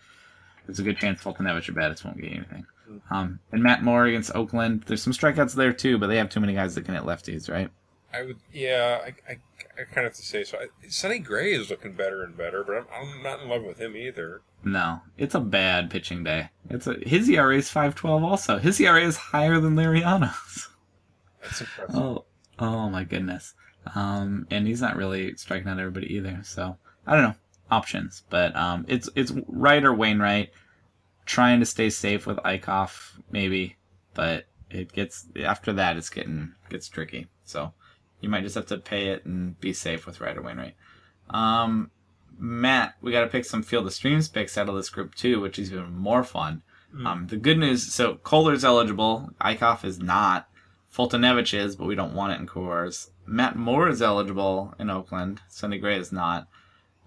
there's 0.65 0.79
a 0.79 0.83
good 0.83 0.97
chance 0.97 1.21
Foltynewicz 1.21 1.69
or 1.69 1.73
Bettis 1.73 2.03
won't 2.03 2.19
get 2.19 2.31
anything. 2.31 2.65
Um, 3.09 3.39
and 3.51 3.63
Matt 3.63 3.83
Moore 3.83 4.05
against 4.05 4.35
Oakland, 4.35 4.83
there's 4.87 5.01
some 5.01 5.13
strikeouts 5.13 5.55
there 5.55 5.73
too, 5.73 5.97
but 5.97 6.07
they 6.07 6.17
have 6.17 6.29
too 6.29 6.39
many 6.39 6.53
guys 6.53 6.75
that 6.75 6.85
can 6.85 6.95
hit 6.95 7.03
lefties, 7.03 7.49
right? 7.49 7.69
I 8.13 8.23
would, 8.23 8.37
yeah, 8.53 8.99
I, 9.03 9.07
I, 9.29 9.37
I 9.77 9.83
kind 9.83 10.05
of 10.07 10.11
have 10.11 10.15
to 10.15 10.25
say 10.25 10.43
so. 10.43 10.57
I, 10.57 10.87
Sonny 10.87 11.19
Gray 11.19 11.53
is 11.53 11.69
looking 11.69 11.93
better 11.93 12.23
and 12.23 12.37
better, 12.37 12.63
but 12.63 12.77
I'm, 12.77 12.85
I'm 12.93 13.23
not 13.23 13.41
in 13.41 13.49
love 13.49 13.63
with 13.63 13.79
him 13.79 13.95
either. 13.95 14.41
No, 14.63 15.01
it's 15.17 15.35
a 15.35 15.39
bad 15.39 15.89
pitching 15.89 16.23
day. 16.23 16.49
It's 16.69 16.87
a 16.87 16.95
his 17.05 17.29
ERA 17.29 17.57
is 17.57 17.69
5.12 17.69 18.23
also. 18.23 18.57
His 18.57 18.79
ERA 18.79 19.03
is 19.03 19.17
higher 19.17 19.59
than 19.59 19.75
Liriano's. 19.75 20.69
That's 21.41 21.61
impressive. 21.61 21.95
Oh, 21.95 22.25
oh 22.59 22.89
my 22.89 23.03
goodness. 23.03 23.53
Um, 23.95 24.47
and 24.49 24.67
he's 24.67 24.81
not 24.81 24.97
really 24.97 25.35
striking 25.35 25.69
out 25.69 25.79
everybody 25.79 26.13
either. 26.15 26.39
So 26.43 26.77
I 27.05 27.13
don't 27.13 27.23
know 27.23 27.35
options, 27.69 28.23
but 28.29 28.55
um, 28.55 28.85
it's 28.87 29.09
it's 29.15 29.33
Wright 29.47 29.83
or 29.83 29.93
Wainwright 29.93 30.51
trying 31.27 31.59
to 31.59 31.65
stay 31.65 31.91
safe 31.91 32.25
with 32.25 32.37
Eickhoff 32.37 33.19
maybe, 33.29 33.75
but 34.15 34.45
it 34.71 34.91
gets 34.91 35.27
after 35.45 35.71
that 35.73 35.97
it's 35.97 36.09
getting 36.09 36.53
gets 36.69 36.89
tricky. 36.89 37.27
So 37.43 37.73
you 38.21 38.29
might 38.29 38.43
just 38.43 38.55
have 38.55 38.65
to 38.67 38.77
pay 38.77 39.09
it 39.09 39.25
and 39.25 39.59
be 39.59 39.73
safe 39.73 40.07
with 40.07 40.19
or 40.19 40.41
Wainwright. 40.41 40.75
Um, 41.29 41.91
Matt, 42.39 42.95
we 43.01 43.11
got 43.11 43.21
to 43.21 43.27
pick 43.27 43.45
some 43.45 43.61
Field 43.61 43.85
of 43.85 43.93
Streams 43.93 44.27
picks 44.27 44.57
out 44.57 44.69
of 44.69 44.75
this 44.75 44.89
group 44.89 45.13
too, 45.13 45.39
which 45.39 45.59
is 45.59 45.71
even 45.71 45.95
more 45.95 46.23
fun. 46.23 46.63
Um, 47.05 47.27
the 47.27 47.37
good 47.37 47.57
news, 47.59 47.93
so 47.93 48.15
Koehler's 48.15 48.63
eligible, 48.63 49.29
Eickhoff 49.41 49.83
is 49.83 49.99
not. 49.99 50.49
Foltynewicz 50.91 51.53
is, 51.53 51.75
but 51.75 51.85
we 51.85 51.95
don't 51.95 52.15
want 52.15 52.33
it 52.33 52.39
in 52.39 52.47
Coors. 52.47 53.09
Matt 53.25 53.55
Moore 53.55 53.89
is 53.89 54.01
eligible 54.01 54.73
in 54.79 54.89
Oakland. 54.89 55.41
Sonny 55.49 55.77
Gray 55.77 55.99
is 55.99 56.11
not. 56.11 56.47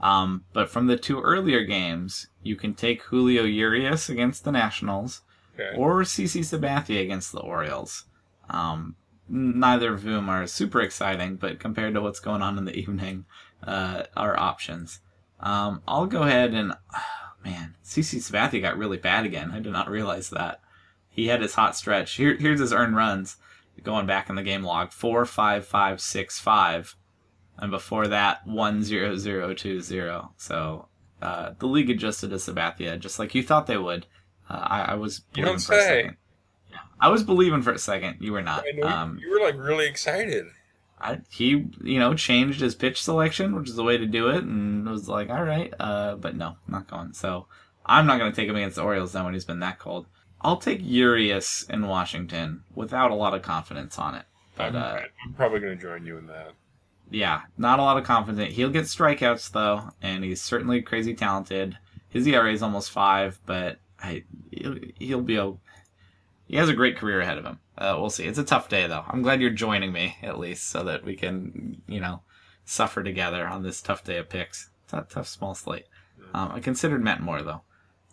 Um, 0.01 0.45
but 0.53 0.71
from 0.71 0.87
the 0.87 0.97
two 0.97 1.21
earlier 1.21 1.65
games, 1.65 2.29
you 2.43 2.57
can 2.57 2.75
take 2.75 3.03
Julio 3.03 3.45
Urias 3.45 4.09
against 4.09 4.45
the 4.45 4.53
Nationals 4.53 5.23
Okay. 5.55 5.77
or 5.77 6.03
CC 6.03 6.41
Sabathia 6.41 7.03
against 7.03 7.33
the 7.33 7.41
Orioles. 7.41 8.07
Um, 8.49 8.97
neither 9.29 9.93
of 9.95 10.03
whom 10.03 10.29
are 10.31 10.47
super 10.47 10.81
exciting, 10.81 11.37
but 11.37 11.61
compared 11.61 11.93
to 11.95 12.01
what's 12.01 12.21
going 12.21 12.41
on 12.43 12.57
in 12.57 12.65
the 12.65 12.75
evening, 12.79 13.27
uh, 13.63 14.05
are 14.17 14.39
options. 14.39 15.01
Um, 15.41 15.83
I'll 15.87 16.07
go 16.07 16.23
ahead 16.23 16.55
and 16.55 16.73
oh, 16.73 17.03
man, 17.45 17.77
CC 17.85 18.19
Sabathia 18.19 18.63
got 18.63 18.79
really 18.79 18.97
bad 18.97 19.27
again. 19.27 19.51
I 19.53 19.61
did 19.61 19.73
not 19.73 19.91
realize 19.91 20.31
that. 20.31 20.61
He 21.09 21.27
had 21.27 21.43
his 21.43 21.55
hot 21.55 21.77
stretch. 21.77 22.13
Here, 22.15 22.37
here's 22.37 22.61
his 22.61 22.73
earned 22.73 22.97
runs 22.97 23.37
going 23.83 24.07
back 24.07 24.29
in 24.31 24.37
the 24.37 24.43
game 24.43 24.63
log: 24.63 24.93
four, 24.93 25.25
five, 25.27 25.67
five, 25.67 26.01
six, 26.01 26.39
five, 26.39 26.95
and 27.61 27.71
before 27.71 28.09
that, 28.09 28.47
one, 28.47 28.83
zero, 28.83 29.17
zero, 29.17 29.55
two, 29.55 29.81
zero. 29.81 30.33
So 30.37 30.89
uh, 31.23 31.53
the 31.59 31.67
league 31.67 31.91
adjusted 31.91 32.31
to 32.31 32.37
Sabathia 32.37 32.99
just 32.99 33.19
like 33.19 33.35
you 33.35 33.43
thought 33.43 33.67
they 33.67 33.77
would. 33.77 34.07
Uh, 34.49 34.55
I, 34.67 34.81
I 34.83 34.95
was 34.95 35.23
You 35.35 35.45
don't 35.45 35.61
for 35.61 35.75
a 35.75 35.81
say. 35.81 36.11
Yeah, 36.71 36.79
I 37.01 37.09
was 37.09 37.23
believing 37.23 37.63
for 37.63 37.73
a 37.73 37.79
second. 37.79 38.19
You 38.21 38.33
were 38.33 38.43
not. 38.43 38.65
I 38.67 38.73
know 38.77 38.89
you- 38.89 38.95
Um, 38.95 39.19
you 39.23 39.31
were 39.31 39.41
like 39.41 39.57
really 39.57 39.87
excited. 39.87 40.47
I, 41.03 41.19
he, 41.31 41.67
you 41.83 41.99
know, 41.99 42.13
changed 42.15 42.61
his 42.61 42.75
pitch 42.75 43.03
selection, 43.03 43.55
which 43.55 43.71
is 43.71 43.77
the 43.77 43.83
way 43.85 43.97
to 43.97 44.07
do 44.07 44.29
it, 44.29 44.45
and 44.45 44.87
was 44.87 45.09
like, 45.09 45.31
all 45.31 45.43
right, 45.45 45.73
uh, 45.81 46.17
but 46.17 46.37
no, 46.37 46.57
not 46.69 46.89
going. 46.91 47.15
So 47.15 47.47
I'm 47.87 48.07
not 48.07 48.19
going 48.19 48.31
to 48.31 48.37
take 48.37 48.49
him 48.51 48.57
against 48.57 48.77
the 48.77 48.83
Orioles 48.83 49.13
then 49.13 49.25
when 49.25 49.33
he's 49.33 49.47
been 49.47 49.61
that 49.61 49.79
cold. 49.79 50.07
I'll 50.43 50.59
take 50.59 50.81
Urias 50.83 51.65
in 51.71 51.87
Washington 51.87 52.65
without 52.75 53.11
a 53.11 53.15
lot 53.15 53.33
of 53.35 53.41
confidence 53.41 53.99
on 53.99 54.15
it. 54.15 54.25
But 54.57 54.67
I'm, 54.67 54.77
uh, 54.77 54.99
I'm 55.27 55.33
probably 55.35 55.61
going 55.61 55.77
to 55.79 55.83
join 55.83 56.05
you 56.05 56.19
in 56.19 56.27
that. 56.27 56.53
Yeah, 57.11 57.43
not 57.59 57.79
a 57.79 57.83
lot 57.83 57.97
of 57.97 58.05
confidence. 58.05 58.55
He'll 58.55 58.71
get 58.71 58.85
strikeouts 58.85 59.51
though, 59.53 59.91
and 60.03 60.25
he's 60.25 60.41
certainly 60.41 60.83
crazy 60.83 61.15
talented. 61.15 61.77
His 62.09 62.27
ERA 62.27 62.53
is 62.53 62.63
almost 62.63 62.91
five, 62.91 63.39
but 63.47 63.79
I, 64.03 64.25
he'll, 64.51 64.77
he'll 64.99 65.23
be 65.23 65.37
a. 65.37 65.53
He 66.47 66.57
has 66.57 66.69
a 66.69 66.75
great 66.75 66.97
career 66.97 67.21
ahead 67.21 67.39
of 67.39 67.45
him. 67.45 67.61
Uh, 67.79 67.97
we'll 67.99 68.11
see. 68.11 68.25
It's 68.25 68.39
a 68.39 68.45
tough 68.45 68.69
day 68.69 68.87
though. 68.87 69.05
I'm 69.07 69.23
glad 69.23 69.41
you're 69.41 69.51
joining 69.51 69.93
me 69.93 70.17
at 70.23 70.39
least, 70.39 70.69
so 70.69 70.83
that 70.85 71.05
we 71.05 71.17
can, 71.17 71.83
you 71.87 72.01
know, 72.01 72.23
suffer 72.65 73.03
together 73.03 73.47
on 73.47 73.63
this 73.63 73.81
tough 73.81 74.05
day 74.05 74.17
of 74.17 74.29
picks. 74.29 74.71
Tough, 74.89 75.09
tough 75.09 75.29
small 75.29 75.55
slate. 75.55 75.87
Um, 76.35 76.53
I 76.53 76.61
considered 76.61 77.03
Matt 77.03 77.21
Moore 77.21 77.43
though. 77.43 77.63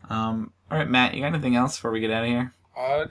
Um, 0.09 0.53
all 0.71 0.77
right, 0.77 0.89
Matt, 0.89 1.13
you 1.13 1.21
got 1.21 1.27
anything 1.27 1.55
else 1.55 1.77
before 1.77 1.91
we 1.91 1.99
get 1.99 2.11
out 2.11 2.23
of 2.23 2.29
here? 2.29 2.53
Uh, 2.77 3.07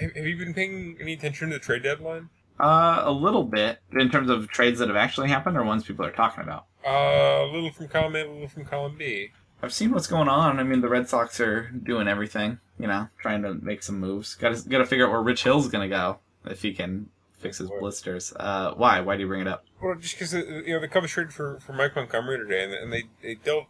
have 0.00 0.12
have 0.16 0.26
you 0.26 0.36
been 0.36 0.54
paying 0.54 0.96
any 1.00 1.12
attention 1.12 1.50
to 1.50 1.54
the 1.54 1.60
trade 1.60 1.84
deadline? 1.84 2.28
Uh, 2.60 3.02
a 3.04 3.12
little 3.12 3.44
bit 3.44 3.78
in 3.92 4.10
terms 4.10 4.28
of 4.30 4.48
trades 4.48 4.78
that 4.80 4.88
have 4.88 4.96
actually 4.96 5.28
happened 5.28 5.56
or 5.56 5.62
ones 5.62 5.84
people 5.84 6.04
are 6.04 6.10
talking 6.10 6.42
about. 6.42 6.66
Uh, 6.84 7.44
a 7.44 7.50
little 7.52 7.70
from 7.70 7.88
column 7.88 8.16
A, 8.16 8.22
a 8.22 8.26
little 8.30 8.48
from 8.48 8.64
column 8.64 8.96
B. 8.98 9.30
I've 9.62 9.72
seen 9.72 9.92
what's 9.92 10.06
going 10.06 10.28
on. 10.28 10.58
I 10.58 10.62
mean, 10.62 10.80
the 10.80 10.88
Red 10.88 11.08
Sox 11.08 11.40
are 11.40 11.70
doing 11.70 12.08
everything, 12.08 12.58
you 12.78 12.86
know, 12.86 13.08
trying 13.18 13.42
to 13.42 13.54
make 13.54 13.82
some 13.82 13.98
moves. 13.98 14.34
Got 14.34 14.56
to 14.56 14.68
got 14.68 14.78
to 14.78 14.86
figure 14.86 15.06
out 15.06 15.12
where 15.12 15.22
Rich 15.22 15.44
Hill's 15.44 15.68
going 15.68 15.88
to 15.88 15.94
go 15.94 16.18
if 16.44 16.62
he 16.62 16.72
can 16.72 17.10
fix 17.38 17.58
his 17.58 17.70
blisters. 17.80 18.32
Uh, 18.36 18.74
why? 18.76 19.00
Why 19.00 19.16
do 19.16 19.22
you 19.22 19.28
bring 19.28 19.40
it 19.40 19.48
up? 19.48 19.64
Well, 19.82 19.96
just 19.96 20.14
because 20.14 20.32
you 20.32 20.74
know 20.74 20.80
the 20.80 20.88
Cubs 20.88 21.10
traded 21.10 21.32
for, 21.32 21.58
for 21.60 21.72
Mike 21.72 21.96
Montgomery 21.96 22.38
today, 22.38 22.64
and, 22.64 22.74
and 22.74 22.92
they 22.92 23.04
they 23.22 23.34
dealt 23.34 23.66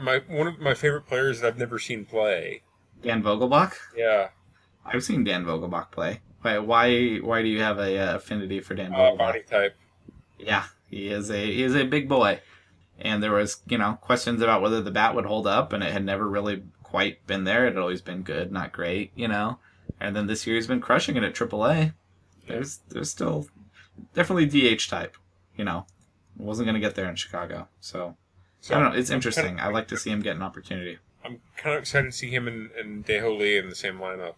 my 0.00 0.20
one 0.28 0.46
of 0.46 0.58
my 0.58 0.74
favorite 0.74 1.06
players 1.06 1.40
that 1.40 1.48
I've 1.48 1.58
never 1.58 1.78
seen 1.78 2.04
play. 2.04 2.62
Dan 3.02 3.22
Vogelbach? 3.22 3.74
Yeah, 3.96 4.28
I've 4.84 5.04
seen 5.04 5.24
Dan 5.24 5.44
Vogelbach 5.44 5.90
play. 5.90 6.20
Why? 6.46 6.58
Why? 6.58 7.16
Why 7.16 7.42
do 7.42 7.48
you 7.48 7.60
have 7.60 7.78
a 7.78 7.98
uh, 7.98 8.16
affinity 8.16 8.60
for 8.60 8.74
Dan 8.74 8.94
uh, 8.94 9.14
body 9.16 9.42
type. 9.42 9.74
Yeah, 10.38 10.64
he 10.88 11.08
is 11.08 11.30
a 11.30 11.44
he 11.44 11.62
is 11.62 11.74
a 11.74 11.84
big 11.84 12.08
boy, 12.08 12.40
and 13.00 13.22
there 13.22 13.32
was 13.32 13.62
you 13.68 13.78
know 13.78 13.98
questions 14.00 14.40
about 14.42 14.62
whether 14.62 14.80
the 14.80 14.90
bat 14.90 15.14
would 15.14 15.26
hold 15.26 15.46
up, 15.46 15.72
and 15.72 15.82
it 15.82 15.92
had 15.92 16.04
never 16.04 16.28
really 16.28 16.62
quite 16.82 17.26
been 17.26 17.44
there. 17.44 17.66
It 17.66 17.74
had 17.74 17.78
always 17.80 18.00
been 18.00 18.22
good, 18.22 18.52
not 18.52 18.72
great, 18.72 19.10
you 19.16 19.28
know. 19.28 19.58
And 20.00 20.14
then 20.14 20.26
this 20.26 20.46
year 20.46 20.56
he's 20.56 20.66
been 20.66 20.80
crushing 20.80 21.16
it 21.16 21.24
at 21.24 21.34
AAA. 21.34 21.94
There's 22.46 22.78
there's 22.90 23.10
still 23.10 23.48
definitely 24.14 24.46
DH 24.46 24.88
type, 24.88 25.16
you 25.56 25.64
know. 25.64 25.86
Wasn't 26.36 26.66
gonna 26.66 26.80
get 26.80 26.94
there 26.94 27.08
in 27.08 27.16
Chicago, 27.16 27.66
so, 27.80 28.16
So 28.60 28.74
I 28.74 28.80
don't 28.80 28.92
know. 28.92 28.98
It's 28.98 29.10
interesting. 29.10 29.56
kinda- 29.56 29.64
I 29.64 29.68
like 29.68 29.88
to 29.88 29.96
see 29.96 30.10
him 30.10 30.20
get 30.20 30.36
an 30.36 30.42
opportunity. 30.42 30.98
I'm 31.24 31.40
kind 31.56 31.74
of 31.74 31.80
excited 31.80 32.12
to 32.12 32.16
see 32.16 32.30
him 32.30 32.46
and, 32.46 32.70
and 32.78 33.08
in 33.08 33.68
the 33.68 33.74
same 33.74 33.98
lineup. 33.98 34.34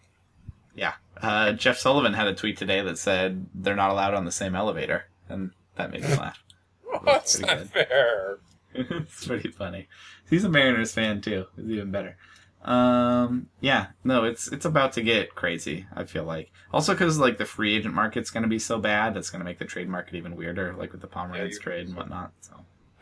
Yeah. 0.79 0.93
Uh, 1.21 1.51
Jeff 1.51 1.77
Sullivan 1.77 2.13
had 2.13 2.27
a 2.27 2.33
tweet 2.33 2.57
today 2.57 2.81
that 2.81 2.97
said 2.97 3.45
they're 3.53 3.75
not 3.75 3.91
allowed 3.91 4.13
on 4.13 4.23
the 4.25 4.31
same 4.31 4.55
elevator, 4.55 5.05
and 5.27 5.51
that 5.75 5.91
made 5.91 6.01
me 6.03 6.15
laugh. 6.15 6.41
Oh, 6.91 7.01
That's 7.05 7.37
that's 7.37 7.41
not 7.47 7.57
good. 7.59 7.69
fair. 7.87 8.39
it's 8.73 9.27
pretty 9.27 9.49
funny. 9.49 9.87
He's 10.27 10.43
a 10.43 10.49
Mariners 10.49 10.91
fan 10.91 11.21
too. 11.21 11.45
It's 11.55 11.69
even 11.69 11.91
better. 11.91 12.17
Um, 12.63 13.47
yeah, 13.61 13.87
no, 14.03 14.23
it's 14.23 14.47
it's 14.51 14.65
about 14.65 14.93
to 14.93 15.01
get 15.03 15.35
crazy. 15.35 15.85
I 15.95 16.03
feel 16.05 16.23
like 16.23 16.51
also 16.73 16.93
because 16.93 17.19
like 17.19 17.37
the 17.37 17.45
free 17.45 17.75
agent 17.75 17.93
market's 17.93 18.31
going 18.31 18.41
to 18.43 18.49
be 18.49 18.57
so 18.59 18.79
bad, 18.79 19.15
it's 19.17 19.29
going 19.29 19.39
to 19.39 19.45
make 19.45 19.59
the 19.59 19.65
trade 19.65 19.87
market 19.87 20.15
even 20.15 20.35
weirder, 20.35 20.73
like 20.77 20.91
with 20.91 21.01
the 21.01 21.07
Pomeranz 21.07 21.51
you- 21.53 21.59
trade 21.59 21.87
and 21.87 21.95
whatnot. 21.95 22.31
So 22.41 22.53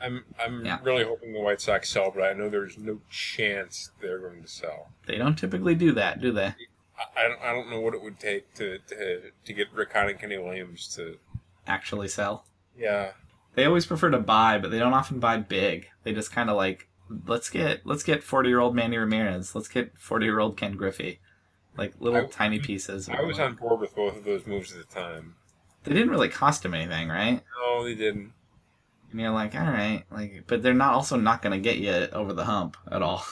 I'm 0.02 0.26
I'm 0.38 0.66
Yeah. 0.66 0.80
really 0.84 1.06
hoping 1.06 1.32
the 1.34 1.40
White 1.40 1.62
Sox 1.62 1.90
sell, 1.90 2.12
but 2.12 2.24
I 2.24 2.34
know 2.34 2.50
there's 2.50 2.78
no 2.78 3.00
chance 3.10 3.92
they're 4.02 4.20
going 4.20 4.42
to 4.44 4.48
sell. 4.50 4.90
they 5.06 5.18
don't 5.18 5.38
typically 5.38 5.76
do 5.76 5.92
that, 5.94 6.20
do 6.22 6.32
they? 6.34 6.54
I, 6.98 7.20
I 7.26 7.28
don't 7.28 7.42
I 7.42 7.54
don't 7.54 7.70
know 7.70 7.80
what 7.80 7.94
it 7.94 8.02
would 8.02 8.20
take 8.20 8.54
to 8.56 8.80
to, 8.88 9.22
to 9.46 9.54
get 9.54 9.72
Rick 9.74 9.94
Hahn 9.94 10.10
and 10.10 10.20
Kenny 10.20 10.38
Williams 10.38 10.88
to. 10.96 11.18
Actually, 11.66 12.08
sell. 12.08 12.46
Yeah, 12.78 13.12
They 13.56 13.66
always 13.66 13.86
prefer 13.86 14.10
to 14.12 14.20
buy, 14.20 14.58
but 14.58 14.72
they 14.72 14.80
don't 14.80 14.94
often 14.94 15.20
buy 15.20 15.38
big. 15.38 15.88
They 16.04 16.14
just 16.14 16.32
kind 16.32 16.50
of 16.50 16.56
like 16.56 16.88
let's 17.26 17.50
get 17.50 17.86
let's 17.86 18.04
get 18.04 18.24
forty 18.24 18.50
year 18.50 18.60
old 18.60 18.76
Manny 18.76 18.98
Ramirez. 18.98 19.54
Let's 19.56 19.68
get 19.68 19.98
forty 19.98 20.26
year 20.26 20.40
old 20.40 20.56
Ken 20.58 20.76
Griffey. 20.78 21.20
Like 21.76 21.94
little 22.00 22.22
I- 22.22 22.28
tiny 22.28 22.60
pieces. 22.60 23.10
I 23.10 23.22
was 23.22 23.40
on 23.40 23.56
board 23.56 23.80
with 23.82 23.96
both 23.96 24.16
of 24.18 24.24
those 24.24 24.46
moves 24.48 24.72
at 24.76 24.88
the 24.88 24.96
time. 24.96 25.36
They 25.84 25.94
didn't 25.94 26.10
really 26.10 26.30
cost 26.30 26.64
him 26.66 26.74
anything, 26.74 27.10
right? 27.10 27.42
No, 27.60 27.84
they 27.84 27.96
didn't. 27.96 28.34
And 29.12 29.22
you're 29.22 29.32
like, 29.32 29.56
all 29.56 29.62
right, 29.62 30.04
like, 30.12 30.44
but 30.48 30.62
they're 30.62 30.74
not 30.74 30.94
also 30.94 31.16
not 31.18 31.42
going 31.42 31.54
to 31.54 31.60
get 31.64 31.78
you 31.78 32.10
over 32.12 32.34
the 32.34 32.44
hump 32.46 32.76
at 32.92 33.02
all. 33.02 33.24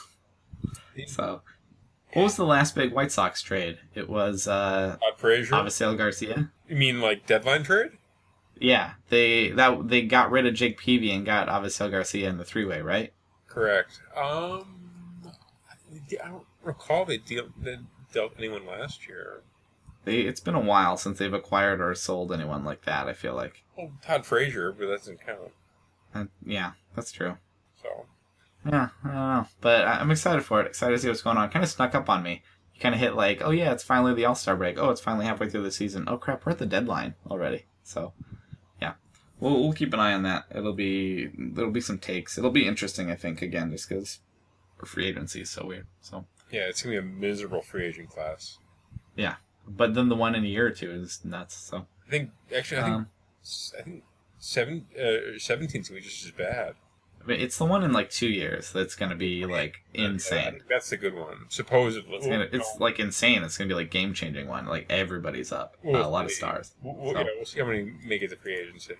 So, 1.07 1.41
what 2.15 2.23
was 2.23 2.35
the 2.35 2.45
last 2.45 2.73
big 2.75 2.91
White 2.93 3.11
Sox 3.11 3.41
trade? 3.41 3.77
It 3.93 4.09
was 4.09 4.47
uh, 4.47 4.97
Todd 4.99 5.17
Frazier. 5.19 5.53
Avisail 5.53 5.97
Garcia. 5.97 6.49
You 6.67 6.75
mean 6.75 6.99
like 7.01 7.27
deadline 7.27 7.63
trade? 7.63 7.91
Yeah, 8.59 8.93
they 9.09 9.49
that 9.51 9.89
they 9.89 10.01
got 10.03 10.31
rid 10.31 10.45
of 10.45 10.53
Jake 10.53 10.77
Peavy 10.79 11.11
and 11.11 11.25
got 11.25 11.47
Avisail 11.47 11.91
Garcia 11.91 12.29
in 12.29 12.37
the 12.37 12.45
three 12.45 12.65
way, 12.65 12.81
right? 12.81 13.13
Correct. 13.47 14.01
Um, 14.15 14.65
I 16.23 16.27
don't 16.27 16.45
recall 16.63 17.05
they 17.05 17.17
deal 17.17 17.49
they 17.61 17.77
dealt 18.13 18.33
anyone 18.37 18.65
last 18.65 19.07
year. 19.07 19.41
They, 20.05 20.19
it's 20.21 20.39
been 20.39 20.55
a 20.55 20.59
while 20.59 20.97
since 20.97 21.17
they've 21.17 21.33
acquired 21.33 21.81
or 21.81 21.95
sold 21.95 22.31
anyone 22.31 22.63
like 22.63 22.83
that. 22.85 23.07
I 23.07 23.13
feel 23.13 23.33
like, 23.33 23.63
Oh, 23.77 23.91
Todd 24.03 24.23
Frazier, 24.25 24.71
but 24.71 24.85
that 24.87 24.97
doesn't 24.99 25.25
count. 25.25 25.51
and, 26.13 26.29
yeah, 26.45 26.73
that's 26.95 27.11
true. 27.11 27.37
So 27.81 28.05
Yeah, 28.65 28.89
I 29.03 29.07
don't 29.07 29.15
know, 29.15 29.47
but 29.61 29.85
I'm 29.87 30.09
excited 30.11 30.43
for 30.43 30.59
it. 30.61 30.67
Excited 30.67 30.95
to 30.95 30.99
see 30.99 31.07
what's 31.07 31.21
going 31.21 31.37
on. 31.37 31.49
Kind 31.49 31.63
of 31.63 31.69
snuck 31.69 31.93
up 31.93 32.09
on 32.09 32.23
me. 32.23 32.41
You 32.73 32.81
kind 32.81 32.95
of 32.95 32.99
hit 32.99 33.15
like, 33.15 33.41
oh 33.43 33.51
yeah, 33.51 33.71
it's 33.71 33.83
finally 33.83 34.13
the 34.13 34.25
All 34.25 34.35
Star 34.35 34.55
break. 34.55 34.77
Oh, 34.77 34.89
it's 34.89 35.01
finally 35.01 35.25
halfway 35.25 35.49
through 35.49 35.63
the 35.63 35.71
season. 35.71 36.05
Oh 36.07 36.17
crap, 36.17 36.45
we're 36.45 36.53
at 36.53 36.57
the 36.57 36.65
deadline 36.65 37.13
already. 37.29 37.65
So, 37.83 38.13
yeah, 38.81 38.93
we'll 39.39 39.61
we'll 39.61 39.73
keep 39.73 39.93
an 39.93 39.99
eye 39.99 40.13
on 40.13 40.23
that. 40.23 40.45
It'll 40.53 40.73
be 40.73 41.29
there'll 41.37 41.71
be 41.71 41.79
some 41.81 41.99
takes. 41.99 42.37
It'll 42.37 42.49
be 42.51 42.67
interesting, 42.67 43.11
I 43.11 43.15
think, 43.15 43.41
again, 43.41 43.71
just 43.71 43.87
because 43.87 44.19
free 44.83 45.07
agency 45.07 45.41
is 45.41 45.49
so 45.51 45.65
weird. 45.67 45.85
So, 46.01 46.25
yeah, 46.51 46.61
it's 46.61 46.81
gonna 46.81 46.95
be 46.95 46.99
a 46.99 47.01
miserable 47.03 47.61
free 47.61 47.85
agent 47.85 48.09
class. 48.09 48.57
yeah, 49.15 49.35
but 49.67 49.93
then 49.93 50.09
the 50.09 50.15
one 50.15 50.33
in 50.35 50.43
a 50.43 50.47
year 50.47 50.67
or 50.67 50.71
two 50.71 50.91
is 50.91 51.23
nuts. 51.23 51.55
So, 51.55 51.85
I 52.07 52.09
think 52.09 52.31
actually, 52.55 52.81
I 52.81 52.83
think 52.83 52.95
um, 52.95 53.07
I 53.79 53.81
think 53.83 54.03
seven 54.39 54.85
uh, 54.99 55.37
seventeen's 55.37 55.87
gonna 55.89 56.01
be 56.01 56.05
just 56.07 56.25
as 56.25 56.31
bad. 56.31 56.73
It's 57.27 57.57
the 57.57 57.65
one 57.65 57.83
in 57.83 57.91
like 57.93 58.09
two 58.09 58.27
years 58.27 58.71
that's 58.71 58.95
gonna 58.95 59.15
be 59.15 59.45
like 59.45 59.77
insane. 59.93 60.61
that's 60.69 60.91
a 60.91 60.97
good 60.97 61.13
one. 61.15 61.45
Supposedly, 61.49 62.15
It's, 62.17 62.27
gonna, 62.27 62.47
it's 62.51 62.79
like 62.79 62.99
insane. 62.99 63.43
It's 63.43 63.57
gonna 63.57 63.67
be 63.67 63.73
like 63.75 63.91
game 63.91 64.13
changing 64.13 64.47
one. 64.47 64.65
Like 64.67 64.85
everybody's 64.89 65.51
up. 65.51 65.75
Uh, 65.85 65.91
a 65.97 66.07
lot 66.09 66.25
of 66.25 66.31
stars. 66.31 66.73
We'll, 66.81 66.95
we'll, 66.95 67.13
So- 67.13 67.19
yeah, 67.19 67.25
we'll 67.35 67.45
see 67.45 67.59
how 67.59 67.65
many 67.67 67.93
make 68.05 68.21
it 68.21 68.29
to 68.29 68.35
free 68.35 68.55
agency. 68.57 68.95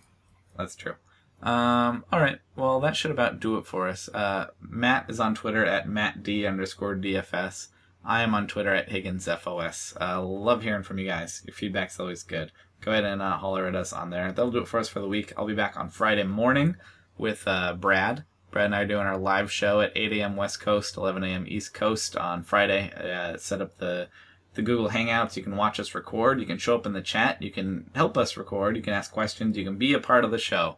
That's 0.58 0.76
true. 0.76 0.96
Um, 1.42 2.06
all 2.12 2.20
right. 2.22 2.40
Well, 2.56 2.80
that 2.80 2.96
should 2.96 3.12
about 3.12 3.40
do 3.40 3.58
it 3.58 3.66
for 3.66 3.88
us. 3.88 4.10
Uh, 4.14 4.48
Matt 4.62 5.10
is 5.10 5.20
on 5.20 5.36
Twitter 5.36 5.66
at 5.66 5.88
mattd 5.88 6.48
underscore 6.48 6.96
dfs. 6.96 7.68
I 8.04 8.22
am 8.22 8.34
on 8.34 8.48
Twitter 8.48 8.74
at 8.74 8.90
higginsfos. 8.90 10.00
Uh, 10.00 10.22
love 10.24 10.64
hearing 10.64 10.84
from 10.84 10.98
you 11.00 11.08
guys. 11.08 11.42
Your 11.46 11.54
feedback's 11.56 12.00
always 12.00 12.24
good. 12.24 12.52
Go 12.82 12.92
ahead 12.92 13.04
and 13.04 13.22
uh, 13.22 13.38
holler 13.38 13.68
at 13.68 13.76
us 13.76 13.92
on 13.94 14.12
there. 14.12 14.32
That'll 14.32 14.52
do 14.52 14.60
it 14.60 14.68
for 14.68 14.80
us 14.80 14.88
for 14.90 15.00
the 15.00 15.08
week. 15.08 15.34
I'll 15.38 15.48
be 15.48 15.56
back 15.56 15.76
on 15.78 15.90
Friday 15.90 16.24
morning 16.24 16.76
with 17.18 17.48
uh, 17.48 17.74
Brad. 17.74 18.26
Brad 18.52 18.68
and 18.68 18.76
I 18.76 18.82
are 18.82 18.88
doing 18.88 19.06
our 19.06 19.18
live 19.18 19.52
show 19.52 19.82
at 19.82 19.92
8 19.96 20.14
a.m. 20.14 20.36
West 20.36 20.62
Coast, 20.62 20.96
11 20.98 21.24
a.m. 21.24 21.46
East 21.48 21.74
Coast 21.74 22.16
on 22.16 22.44
Friday. 22.44 22.92
Uh, 22.94 23.38
set 23.38 23.62
up 23.62 23.78
the 23.78 24.08
the 24.56 24.62
Google 24.62 24.90
Hangouts. 24.90 25.36
You 25.36 25.44
can 25.44 25.56
watch 25.56 25.80
us 25.80 25.94
record. 25.94 26.40
You 26.40 26.46
can 26.46 26.58
show 26.58 26.76
up 26.76 26.86
in 26.86 26.94
the 26.94 27.02
chat. 27.02 27.42
You 27.42 27.52
can 27.52 27.90
help 27.94 28.18
us 28.18 28.38
record. 28.38 28.76
You 28.76 28.82
can 28.82 28.94
ask 28.94 29.12
questions. 29.12 29.58
You 29.58 29.66
can 29.66 29.78
be 29.78 29.94
a 29.94 30.00
part 30.00 30.24
of 30.24 30.32
the 30.32 30.38
show. 30.38 30.78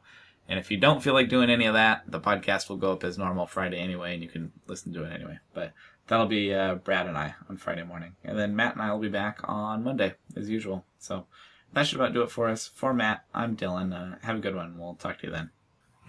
And 0.50 0.60
if 0.60 0.72
you 0.72 0.78
don't 0.78 1.04
feel 1.04 1.14
like 1.14 1.30
doing 1.30 1.50
any 1.50 1.66
of 1.66 1.74
that, 1.74 2.04
the 2.08 2.20
podcast 2.20 2.70
will 2.70 2.78
go 2.78 2.94
up 2.94 3.04
as 3.04 3.18
normal 3.18 3.46
Friday 3.46 3.78
anyway, 3.78 4.14
and 4.14 4.24
you 4.24 4.30
can 4.30 4.52
listen 4.66 4.94
to 4.94 5.04
it 5.04 5.14
anyway. 5.14 5.40
But 5.54 5.74
that'll 6.08 6.26
be 6.26 6.54
uh, 6.54 6.76
Brad 6.76 7.06
and 7.06 7.18
I 7.18 7.36
on 7.50 7.58
Friday 7.58 7.84
morning. 7.84 8.16
And 8.24 8.38
then 8.38 8.56
Matt 8.56 8.74
and 8.74 8.82
I 8.82 8.92
will 8.92 9.00
be 9.00 9.10
back 9.10 9.40
on 9.44 9.84
Monday, 9.84 10.16
as 10.36 10.50
usual. 10.50 10.86
So 11.00 11.26
that 11.74 11.86
should 11.86 12.00
about 12.00 12.14
do 12.14 12.22
it 12.22 12.32
for 12.32 12.48
us. 12.48 12.72
For 12.74 12.94
Matt, 12.94 13.26
I'm 13.34 13.58
Dylan. 13.58 13.94
Uh, 13.94 14.18
have 14.24 14.38
a 14.38 14.42
good 14.42 14.56
one. 14.56 14.78
We'll 14.78 14.96
talk 14.96 15.20
to 15.20 15.28
you 15.28 15.34
then. 15.34 15.50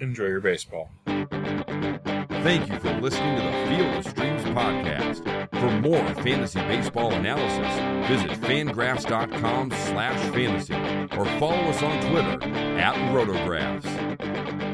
Enjoy 0.00 0.26
your 0.26 0.40
baseball. 0.40 0.90
Thank 1.06 2.70
you 2.70 2.78
for 2.78 2.92
listening 3.00 3.36
to 3.36 3.42
the 3.42 3.66
Field 3.68 3.96
of 3.96 4.06
Streams 4.06 4.42
podcast. 4.44 5.24
For 5.58 5.70
more 5.80 6.14
fantasy 6.22 6.60
baseball 6.60 7.12
analysis, 7.12 8.08
visit 8.08 8.30
fangraphs.com 8.40 9.70
slash 9.70 10.32
fantasy 10.32 10.74
or 11.16 11.24
follow 11.38 11.62
us 11.64 11.82
on 11.82 12.00
Twitter 12.10 12.44
at 12.78 12.94
rotographs. 13.12 14.67